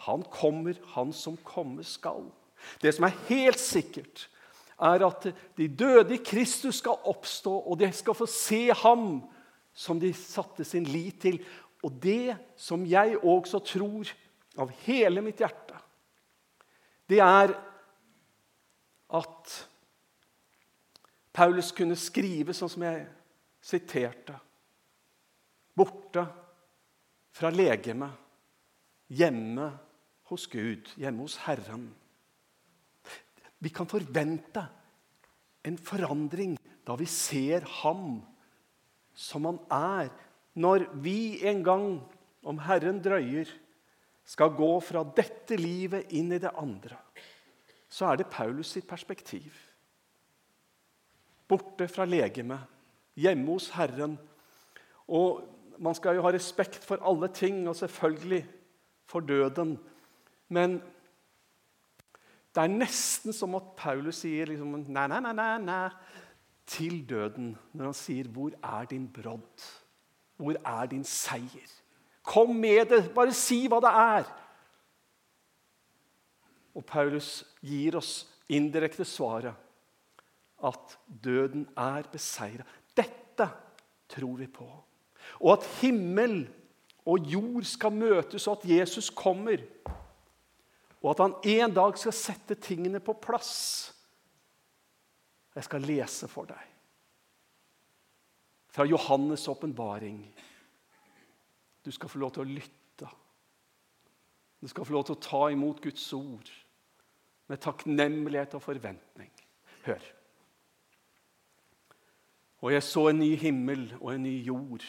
Han 0.00 0.22
kommer, 0.32 0.78
han 0.94 1.10
som 1.12 1.34
komme 1.44 1.84
skal. 1.84 2.30
Det 2.80 2.94
som 2.96 3.04
er 3.04 3.18
helt 3.28 3.60
sikkert, 3.60 4.30
er 4.80 5.04
at 5.04 5.26
de 5.58 5.66
døde 5.68 6.14
i 6.14 6.22
Kristus 6.24 6.78
skal 6.80 7.04
oppstå, 7.04 7.52
og 7.52 7.76
de 7.78 7.90
skal 7.92 8.16
få 8.16 8.24
se 8.26 8.72
ham 8.72 9.20
som 9.72 10.00
de 10.00 10.12
satte 10.16 10.64
sin 10.66 10.86
lit 10.88 11.20
til. 11.22 11.40
Og 11.84 11.96
det 12.02 12.36
som 12.60 12.84
jeg 12.86 13.18
også 13.18 13.62
tror 13.64 14.10
av 14.60 14.72
hele 14.84 15.22
mitt 15.24 15.40
hjerte, 15.40 15.78
det 17.10 17.18
er 17.24 17.54
at 19.10 19.54
Paulus 21.34 21.70
kunne 21.74 21.96
skrive 21.98 22.54
sånn 22.54 22.70
som 22.70 22.84
jeg 22.84 23.06
siterte. 23.64 24.36
Borte 25.74 26.24
fra 27.34 27.50
legemet, 27.54 28.12
hjemme 29.10 29.70
hos 30.30 30.46
Gud, 30.50 30.90
hjemme 31.00 31.24
hos 31.24 31.38
Herren. 31.46 31.88
Vi 33.60 33.72
kan 33.74 33.88
forvente 33.90 34.62
en 35.66 35.78
forandring 35.78 36.56
da 36.86 36.96
vi 36.98 37.06
ser 37.10 37.66
ham 37.82 38.20
som 39.20 39.44
han 39.48 39.58
er, 39.74 40.10
når 40.56 40.86
vi 41.04 41.40
en 41.46 41.64
gang, 41.64 41.88
om 42.40 42.60
Herren 42.64 43.02
drøyer, 43.04 43.48
skal 44.24 44.54
gå 44.56 44.70
fra 44.84 45.02
dette 45.16 45.58
livet 45.58 46.12
inn 46.16 46.32
i 46.32 46.40
det 46.40 46.52
andre, 46.56 46.96
så 47.90 48.10
er 48.10 48.20
det 48.20 48.30
Paulus 48.32 48.70
sitt 48.76 48.86
perspektiv. 48.88 49.50
Borte 51.50 51.88
fra 51.90 52.06
legemet, 52.06 52.62
hjemme 53.18 53.56
hos 53.56 53.70
Herren. 53.74 54.14
Og 55.10 55.42
Man 55.80 55.96
skal 55.96 56.18
jo 56.18 56.22
ha 56.26 56.30
respekt 56.34 56.84
for 56.84 57.00
alle 57.08 57.30
ting, 57.32 57.62
og 57.64 57.72
selvfølgelig 57.76 58.42
for 59.08 59.24
døden. 59.24 59.78
Men 60.52 60.74
det 62.54 62.60
er 62.60 62.72
nesten 62.74 63.32
som 63.32 63.54
at 63.56 63.70
Paulus 63.78 64.20
sier 64.20 64.50
liksom, 64.50 64.74
nei, 64.92 65.06
nei, 65.08 65.20
nei, 65.24 65.32
nei, 65.64 65.86
til 66.70 67.02
døden 67.08 67.56
når 67.72 67.84
han 67.84 67.94
sier, 67.94 68.24
'Hvor 68.24 68.52
er 68.62 68.84
din 68.84 69.08
brodd? 69.08 69.64
Hvor 70.36 70.54
er 70.64 70.86
din 70.86 71.04
seier?' 71.04 71.80
Kom 72.22 72.54
med 72.56 72.86
det! 72.86 73.14
Bare 73.14 73.32
si 73.32 73.66
hva 73.66 73.80
det 73.80 73.90
er! 73.90 74.28
Og 76.74 76.84
Paulus 76.86 77.44
gir 77.62 77.96
oss 77.96 78.28
indirekte 78.48 79.04
svaret. 79.04 79.54
at 80.62 80.98
døden 81.24 81.68
er 81.76 82.02
beseira. 82.12 82.62
Dette 82.96 83.46
tror 84.08 84.36
vi 84.36 84.46
på. 84.46 84.66
Og 85.40 85.52
at 85.52 85.64
himmel 85.80 86.48
og 87.06 87.18
jord 87.18 87.64
skal 87.64 87.92
møtes, 87.92 88.46
og 88.46 88.58
at 88.58 88.68
Jesus 88.68 89.10
kommer. 89.10 89.56
Og 91.02 91.10
at 91.10 91.22
han 91.24 91.34
en 91.44 91.74
dag 91.74 91.98
skal 91.98 92.12
sette 92.12 92.54
tingene 92.54 93.00
på 93.00 93.12
plass. 93.12 93.94
Jeg 95.54 95.66
skal 95.66 95.82
lese 95.86 96.28
for 96.30 96.48
deg 96.50 96.66
fra 98.70 98.84
Johannes' 98.86 99.48
åpenbaring. 99.50 100.20
Du 101.84 101.90
skal 101.90 102.08
få 102.08 102.18
lov 102.22 102.30
til 102.36 102.44
å 102.44 102.52
lytte. 102.54 103.08
Du 104.60 104.68
skal 104.70 104.86
få 104.86 104.94
lov 104.94 105.08
til 105.08 105.16
å 105.16 105.22
ta 105.24 105.40
imot 105.50 105.80
Guds 105.82 106.04
ord 106.14 106.50
med 107.50 107.62
takknemlighet 107.64 108.54
og 108.54 108.62
forventning. 108.62 109.30
Hør. 109.88 110.04
Og 112.60 112.74
jeg 112.76 112.84
så 112.84 113.08
en 113.08 113.18
ny 113.18 113.32
himmel 113.40 113.88
og 113.98 114.12
en 114.14 114.22
ny 114.22 114.36
jord. 114.44 114.84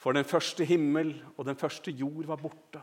For 0.00 0.16
den 0.16 0.26
første 0.26 0.64
himmel 0.66 1.14
og 1.36 1.44
den 1.46 1.60
første 1.60 1.92
jord 1.94 2.26
var 2.26 2.42
borte 2.42 2.82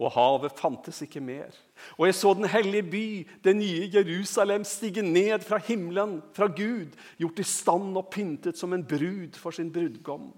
og 0.00 0.14
havet 0.14 0.56
fantes 0.56 1.02
ikke 1.04 1.20
mer. 1.20 1.52
Og 1.98 2.06
jeg 2.08 2.16
så 2.16 2.32
den 2.36 2.48
hellige 2.48 2.86
by, 2.88 3.06
det 3.44 3.52
nye 3.56 3.88
Jerusalem, 3.92 4.64
stige 4.64 5.04
ned 5.04 5.44
fra 5.44 5.58
himmelen, 5.60 6.22
fra 6.32 6.48
Gud, 6.48 6.96
gjort 7.20 7.42
i 7.42 7.44
stand 7.44 7.98
og 8.00 8.08
pyntet 8.12 8.58
som 8.58 8.72
en 8.72 8.84
brud 8.86 9.36
for 9.36 9.52
sin 9.52 9.68
brudgom. 9.72 10.30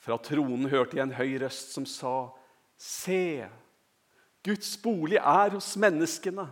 Fra 0.00 0.16
tronen 0.24 0.70
hørte 0.72 0.96
jeg 0.96 1.04
en 1.04 1.16
høy 1.18 1.36
røst 1.42 1.74
som 1.76 1.84
sa, 1.88 2.30
Se, 2.78 3.44
Guds 4.46 4.76
bolig 4.80 5.18
er 5.18 5.52
hos 5.56 5.74
menneskene. 5.76 6.46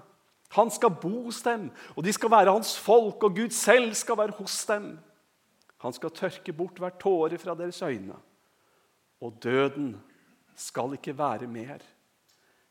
Han 0.57 0.71
skal 0.75 0.92
bo 1.01 1.23
hos 1.29 1.38
dem, 1.47 1.71
og 1.95 2.05
de 2.05 2.12
skal 2.12 2.33
være 2.35 2.53
hans 2.53 2.75
folk, 2.79 3.23
og 3.23 3.37
Gud 3.38 3.55
selv 3.55 3.95
skal 3.95 4.19
være 4.19 4.37
hos 4.38 4.59
dem. 4.69 4.97
Han 5.85 5.95
skal 5.95 6.12
tørke 6.12 6.53
bort 6.57 6.81
hver 6.83 6.99
tåre 7.01 7.38
fra 7.38 7.55
deres 7.57 7.81
øyne, 7.83 8.19
og 9.23 9.38
døden 9.42 9.95
skal 10.57 10.97
ikke 10.97 11.16
være 11.19 11.49
mer. 11.51 11.83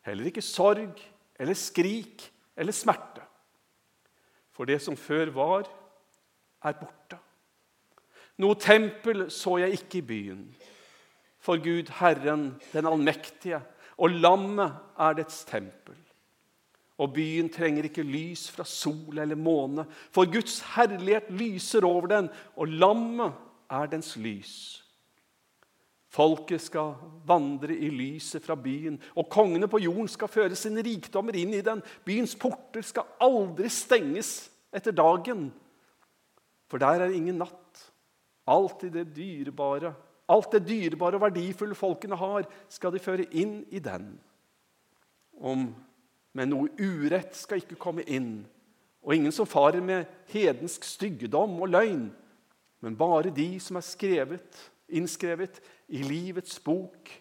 Heller 0.05 0.29
ikke 0.29 0.43
sorg 0.45 0.99
eller 1.39 1.57
skrik 1.57 2.31
eller 2.57 2.75
smerte. 2.75 3.23
For 4.55 4.65
det 4.65 4.79
som 4.81 4.97
før 4.97 5.31
var, 5.35 5.67
er 6.65 6.77
borte. 6.79 7.19
Noe 8.41 8.55
tempel 8.59 9.27
så 9.31 9.59
jeg 9.61 9.77
ikke 9.79 9.99
i 9.99 10.07
byen. 10.07 10.45
For 11.39 11.61
Gud, 11.61 11.91
Herren, 11.99 12.55
den 12.73 12.87
allmektige, 12.89 13.61
og 14.01 14.09
lammet 14.11 14.73
er 14.99 15.15
dets 15.19 15.43
tempel. 15.47 15.97
Og 16.97 17.11
byen 17.13 17.49
trenger 17.51 17.87
ikke 17.87 18.07
lys 18.07 18.47
fra 18.51 18.63
sol 18.67 19.19
eller 19.19 19.35
måne, 19.35 19.85
for 20.15 20.27
Guds 20.31 20.61
herlighet 20.75 21.27
lyser 21.29 21.85
over 21.85 22.07
den, 22.11 22.29
og 22.55 22.67
lammet 22.71 23.35
er 23.69 23.91
dens 23.91 24.15
lys. 24.15 24.84
Folket 26.15 26.63
skal 26.63 26.93
vandre 27.27 27.75
i 27.75 27.89
lyset 27.91 28.43
fra 28.45 28.55
byen, 28.55 28.95
og 29.19 29.27
kongene 29.33 29.67
på 29.67 29.81
jorden 29.83 30.07
skal 30.11 30.31
føre 30.31 30.55
sine 30.55 30.83
rikdommer 30.85 31.35
inn 31.35 31.51
i 31.57 31.63
den. 31.65 31.81
Byens 32.07 32.37
porter 32.39 32.85
skal 32.85 33.09
aldri 33.23 33.71
stenges 33.73 34.45
etter 34.75 34.95
dagen, 34.95 35.49
for 36.71 36.79
der 36.81 37.03
er 37.03 37.15
ingen 37.15 37.41
natt. 37.43 37.81
Alt 38.47 38.85
det 38.93 39.09
dyrebare, 39.15 39.91
alt 40.31 40.53
det 40.53 40.63
dyrebare 40.67 41.17
og 41.17 41.25
verdifulle 41.25 41.75
folkene 41.77 42.17
har, 42.19 42.45
skal 42.71 42.93
de 42.93 43.01
føre 43.01 43.25
inn 43.35 43.63
i 43.73 43.81
den. 43.83 44.13
Om, 45.35 45.65
men 46.37 46.51
noe 46.53 46.69
urett 46.79 47.35
skal 47.35 47.59
ikke 47.63 47.79
komme 47.81 48.05
inn, 48.05 48.45
og 49.05 49.17
ingen 49.17 49.33
som 49.35 49.49
farer 49.49 49.83
med 49.83 50.07
hedensk 50.31 50.85
styggedom 50.87 51.59
og 51.59 51.73
løgn, 51.73 52.07
men 52.85 52.97
bare 52.97 53.33
de 53.33 53.49
som 53.61 53.77
er 53.81 53.85
skrevet, 53.85 54.63
innskrevet 54.87 55.61
i 55.87 56.03
livets 56.03 56.59
bok 56.63 57.11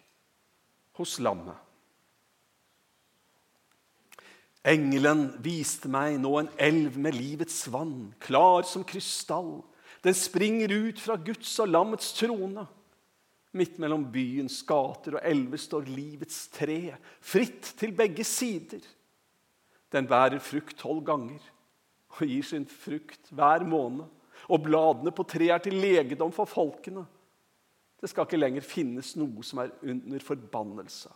hos 0.99 1.19
lammet. 1.19 1.57
Engelen 4.65 5.27
viste 5.45 5.89
meg 5.91 6.17
nå 6.17 6.31
en 6.39 6.49
elv 6.57 6.95
med 6.97 7.13
livets 7.13 7.67
vann, 7.69 8.15
klar 8.19 8.65
som 8.65 8.85
krystall. 8.87 9.59
Den 10.01 10.17
springer 10.17 10.71
ut 10.73 11.01
fra 11.01 11.19
Guds 11.21 11.51
og 11.61 11.69
lammets 11.69 12.15
trone. 12.17 12.65
Midt 13.55 13.77
mellom 13.79 14.07
byens 14.11 14.57
gater 14.67 15.19
og 15.19 15.25
elver 15.25 15.61
står 15.61 15.85
livets 15.87 16.47
tre, 16.51 16.95
fritt 17.21 17.75
til 17.79 17.93
begge 17.95 18.25
sider. 18.27 18.81
Den 19.93 20.09
bærer 20.09 20.41
frukt 20.43 20.75
tolv 20.81 21.05
ganger 21.07 21.39
og 22.15 22.25
gir 22.25 22.43
sin 22.43 22.65
frukt 22.67 23.29
hver 23.31 23.63
måned. 23.67 24.09
Og 24.51 24.61
bladene 24.65 25.13
på 25.15 25.23
treet 25.29 25.53
er 25.55 25.63
til 25.63 25.77
legedom 25.79 26.33
for 26.35 26.49
folkene. 26.49 27.05
Det 28.05 28.11
skal 28.11 28.27
ikke 28.27 28.37
lenger 28.37 28.61
finnes 28.61 29.15
noe 29.17 29.41
som 29.41 29.63
er 29.63 29.71
under 29.81 30.21
forbannelse. 30.21 31.09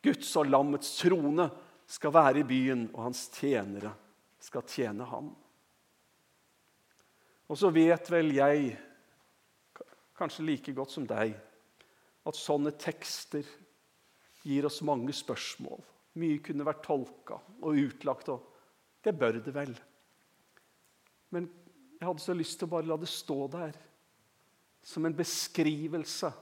Guds 0.00 0.30
og 0.40 0.46
lammets 0.48 0.94
trone 0.96 1.44
skal 1.84 2.14
være 2.14 2.40
i 2.40 2.46
byen, 2.48 2.86
og 2.94 3.02
hans 3.04 3.26
tjenere 3.34 3.90
skal 4.40 4.64
tjene 4.64 5.04
ham. 5.10 5.28
Og 7.52 7.60
så 7.60 7.68
vet 7.76 8.08
vel 8.14 8.32
jeg, 8.38 8.72
kanskje 10.16 10.48
like 10.48 10.72
godt 10.72 10.96
som 10.96 11.04
deg, 11.10 11.36
at 12.24 12.40
sånne 12.40 12.72
tekster 12.80 13.44
gir 14.40 14.72
oss 14.72 14.80
mange 14.88 15.12
spørsmål. 15.12 15.84
Mye 16.16 16.40
kunne 16.48 16.64
vært 16.64 16.84
tolka 16.88 17.42
og 17.60 17.76
utlagt, 17.76 18.32
og 18.32 19.04
det 19.04 19.18
bør 19.20 19.36
det 19.44 19.52
vel. 19.52 19.76
Men 21.36 21.52
jeg 22.00 22.08
hadde 22.08 22.24
så 22.24 22.40
lyst 22.40 22.56
til 22.56 22.72
å 22.72 22.78
bare 22.78 22.88
la 22.88 23.02
det 23.04 23.12
stå 23.20 23.42
der 23.52 23.82
som 24.82 25.06
en 25.06 25.16
beskrivelse 25.16 26.32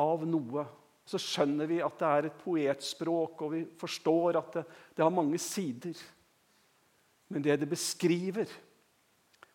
av 0.00 0.24
noe. 0.26 0.64
Så 1.04 1.20
skjønner 1.20 1.68
vi 1.68 1.82
at 1.84 1.98
det 2.00 2.10
er 2.10 2.28
et 2.28 2.40
poetspråk, 2.40 3.42
og 3.44 3.52
vi 3.52 3.62
forstår 3.80 4.38
at 4.40 4.58
det, 4.58 4.64
det 4.96 5.04
har 5.04 5.12
mange 5.12 5.40
sider. 5.42 5.98
Men 7.28 7.44
det 7.44 7.58
det 7.60 7.68
beskriver, 7.68 8.48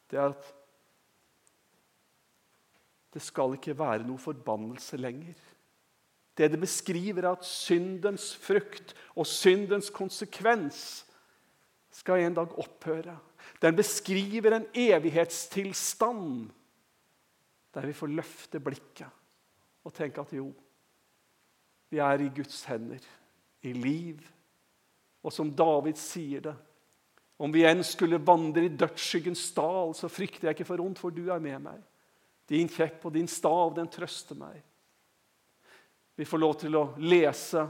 det 0.09 0.19
er 0.19 0.33
at 0.33 0.55
det 3.13 3.23
skal 3.25 3.55
ikke 3.57 3.77
være 3.77 4.05
noe 4.05 4.21
forbannelse 4.21 4.99
lenger. 4.99 5.37
Det 6.37 6.51
det 6.53 6.59
beskriver, 6.61 7.25
er 7.25 7.33
at 7.33 7.45
syndens 7.45 8.35
frukt 8.37 8.93
og 9.15 9.27
syndens 9.27 9.89
konsekvens 9.89 11.05
skal 11.91 12.21
en 12.23 12.37
dag 12.37 12.53
opphøre. 12.61 13.17
Den 13.61 13.75
beskriver 13.75 14.55
en 14.55 14.67
evighetstilstand 14.77 16.51
der 17.73 17.85
vi 17.85 17.95
får 17.95 18.11
løfte 18.13 18.61
blikket 18.63 19.19
og 19.85 19.93
tenke 19.95 20.21
at 20.21 20.33
jo, 20.35 20.49
vi 21.89 22.01
er 22.03 22.21
i 22.21 22.31
Guds 22.33 22.63
hender, 22.69 23.01
i 23.65 23.73
liv. 23.73 24.19
Og 25.25 25.33
som 25.33 25.49
David 25.51 25.97
sier 25.99 26.43
det 26.45 26.55
Om 27.39 27.53
vi 27.55 27.63
enn 27.63 27.79
skulle 27.87 28.19
vandre 28.19 28.65
i 28.67 28.71
dødsskyggens 28.75 29.45
dal, 29.55 29.93
så 29.95 30.09
frykter 30.11 30.49
jeg 30.49 30.57
ikke 30.57 30.65
for 30.67 30.81
ondt, 30.83 30.99
for 30.99 31.15
du 31.15 31.29
er 31.31 31.39
med 31.39 31.61
meg. 31.63 31.77
Din 32.51 32.67
kjepp 32.67 33.05
og 33.07 33.13
din 33.15 33.29
stav, 33.31 33.71
den 33.77 33.87
trøster 33.87 34.35
meg. 34.35 34.57
Vi 36.19 36.27
får 36.27 36.41
lov 36.43 36.57
til 36.59 36.75
å 36.75 36.81
lese 36.99 37.63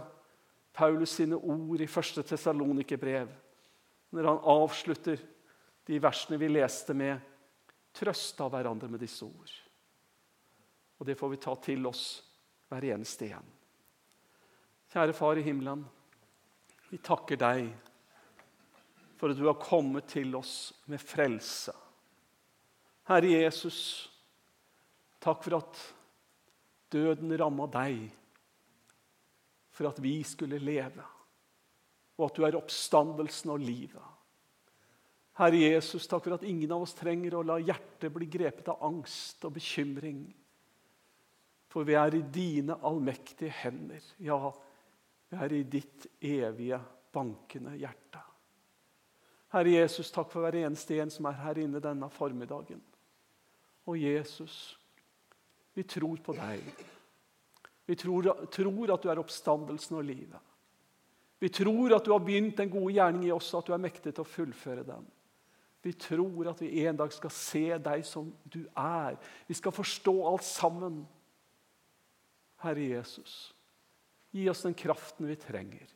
Paulus 0.73 1.13
sine 1.19 1.37
ord 1.37 1.85
i 1.85 1.85
1. 1.85 2.23
Tessalonikerbrev, 2.25 3.29
når 4.09 4.31
han 4.31 4.41
avslutter 4.57 5.21
de 5.85 6.01
versene 6.01 6.41
vi 6.41 6.49
leste 6.49 6.97
med 6.97 7.19
'Trøst 7.93 8.41
av 8.41 8.49
hverandre 8.53 8.89
med 8.89 9.05
disse 9.05 9.25
ord'. 9.25 9.68
Og 10.99 11.07
det 11.07 11.15
får 11.19 11.31
vi 11.33 11.41
ta 11.41 11.55
til 11.63 11.87
oss 11.87 12.03
hver 12.69 12.85
eneste 12.91 13.31
en. 13.33 13.47
Kjære 14.89 15.15
Far 15.15 15.39
i 15.39 15.45
himmelen. 15.45 15.85
Vi 16.89 16.97
takker 17.05 17.39
deg 17.39 17.69
for 19.19 19.31
at 19.31 19.37
du 19.37 19.45
har 19.47 19.59
kommet 19.61 20.07
til 20.09 20.33
oss 20.39 20.71
med 20.89 21.01
frelse. 21.03 21.73
Herre 23.09 23.31
Jesus, 23.31 23.79
takk 25.21 25.43
for 25.45 25.59
at 25.59 25.81
døden 26.93 27.33
ramma 27.37 27.67
deg 27.73 28.07
for 29.75 29.87
at 29.89 29.99
vi 30.03 30.17
skulle 30.27 30.59
leve, 30.59 31.03
og 32.19 32.25
at 32.25 32.35
du 32.35 32.43
er 32.43 32.57
oppstandelsen 32.59 33.53
og 33.53 33.61
livet. 33.63 34.15
Herre 35.39 35.61
Jesus, 35.61 36.07
takk 36.09 36.25
for 36.25 36.35
at 36.35 36.43
ingen 36.43 36.71
av 36.75 36.83
oss 36.83 36.97
trenger 36.97 37.37
å 37.37 37.45
la 37.47 37.55
hjertet 37.61 38.11
bli 38.11 38.27
grepet 38.27 38.67
av 38.73 38.81
angst 38.89 39.45
og 39.47 39.55
bekymring. 39.55 40.25
For 41.69 41.85
vi 41.85 41.95
er 41.97 42.17
i 42.17 42.23
dine 42.33 42.79
allmektige 42.85 43.51
hender. 43.61 44.01
Ja, 44.25 44.39
vi 45.29 45.37
er 45.37 45.53
i 45.53 45.63
ditt 45.63 46.07
evige, 46.21 46.79
bankende 47.13 47.75
hjerte. 47.77 48.23
Herre 49.53 49.73
Jesus, 49.73 50.11
takk 50.13 50.29
for 50.31 50.45
hver 50.45 50.59
eneste 50.61 50.99
en 51.01 51.11
som 51.13 51.25
er 51.29 51.39
her 51.41 51.61
inne 51.61 51.81
denne 51.81 52.09
formiddagen. 52.13 52.81
Og 53.89 53.97
Jesus, 53.97 54.77
vi 55.73 55.85
tror 55.89 56.21
på 56.25 56.35
deg. 56.37 56.65
Vi 57.89 57.97
tror, 57.97 58.29
tror 58.53 58.93
at 58.93 59.05
du 59.05 59.09
er 59.09 59.21
oppstandelsen 59.21 59.97
og 59.97 60.05
livet. 60.05 60.49
Vi 61.39 61.49
tror 61.49 61.95
at 61.95 62.05
du 62.05 62.11
har 62.11 62.21
begynt 62.21 62.59
en 62.59 62.69
god 62.69 62.91
gjerning 62.91 63.23
i 63.29 63.31
oss, 63.33 63.53
og 63.53 63.63
at 63.63 63.69
du 63.69 63.73
er 63.73 63.81
mektig 63.81 64.11
til 64.11 64.25
å 64.25 64.27
fullføre 64.27 64.83
den. 64.85 65.07
Vi 65.81 65.93
tror 65.95 66.49
at 66.51 66.61
vi 66.61 66.83
en 66.83 66.97
dag 66.99 67.13
skal 67.15 67.31
se 67.31 67.63
deg 67.79 68.03
som 68.05 68.27
du 68.43 68.65
er. 68.75 69.15
Vi 69.47 69.55
skal 69.55 69.73
forstå 69.73 70.15
alt 70.27 70.45
sammen. 70.45 71.05
Herre 72.63 72.89
Jesus, 72.91 73.53
gi 74.31 74.49
oss 74.49 74.65
den 74.65 74.75
kraften 74.77 75.27
vi 75.27 75.35
trenger. 75.39 75.87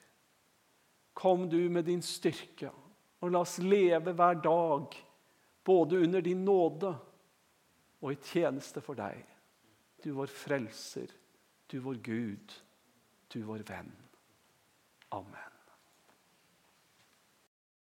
Kom 1.13 1.49
du 1.49 1.59
med 1.69 1.85
din 1.85 2.01
styrke, 2.01 2.71
og 3.19 3.31
la 3.31 3.43
oss 3.43 3.57
leve 3.63 4.15
hver 4.15 4.39
dag 4.43 4.95
både 5.63 6.01
under 6.03 6.21
din 6.21 6.43
nåde 6.45 6.91
og 8.03 8.11
i 8.11 8.19
tjeneste 8.19 8.83
for 8.83 8.99
deg. 8.99 9.21
Du 10.03 10.11
vår 10.17 10.31
frelser, 10.31 11.07
du 11.71 11.79
vår 11.79 12.01
Gud, 12.03 12.55
du 13.31 13.41
vår 13.47 13.63
venn. 13.67 13.93
Amen. 15.15 15.52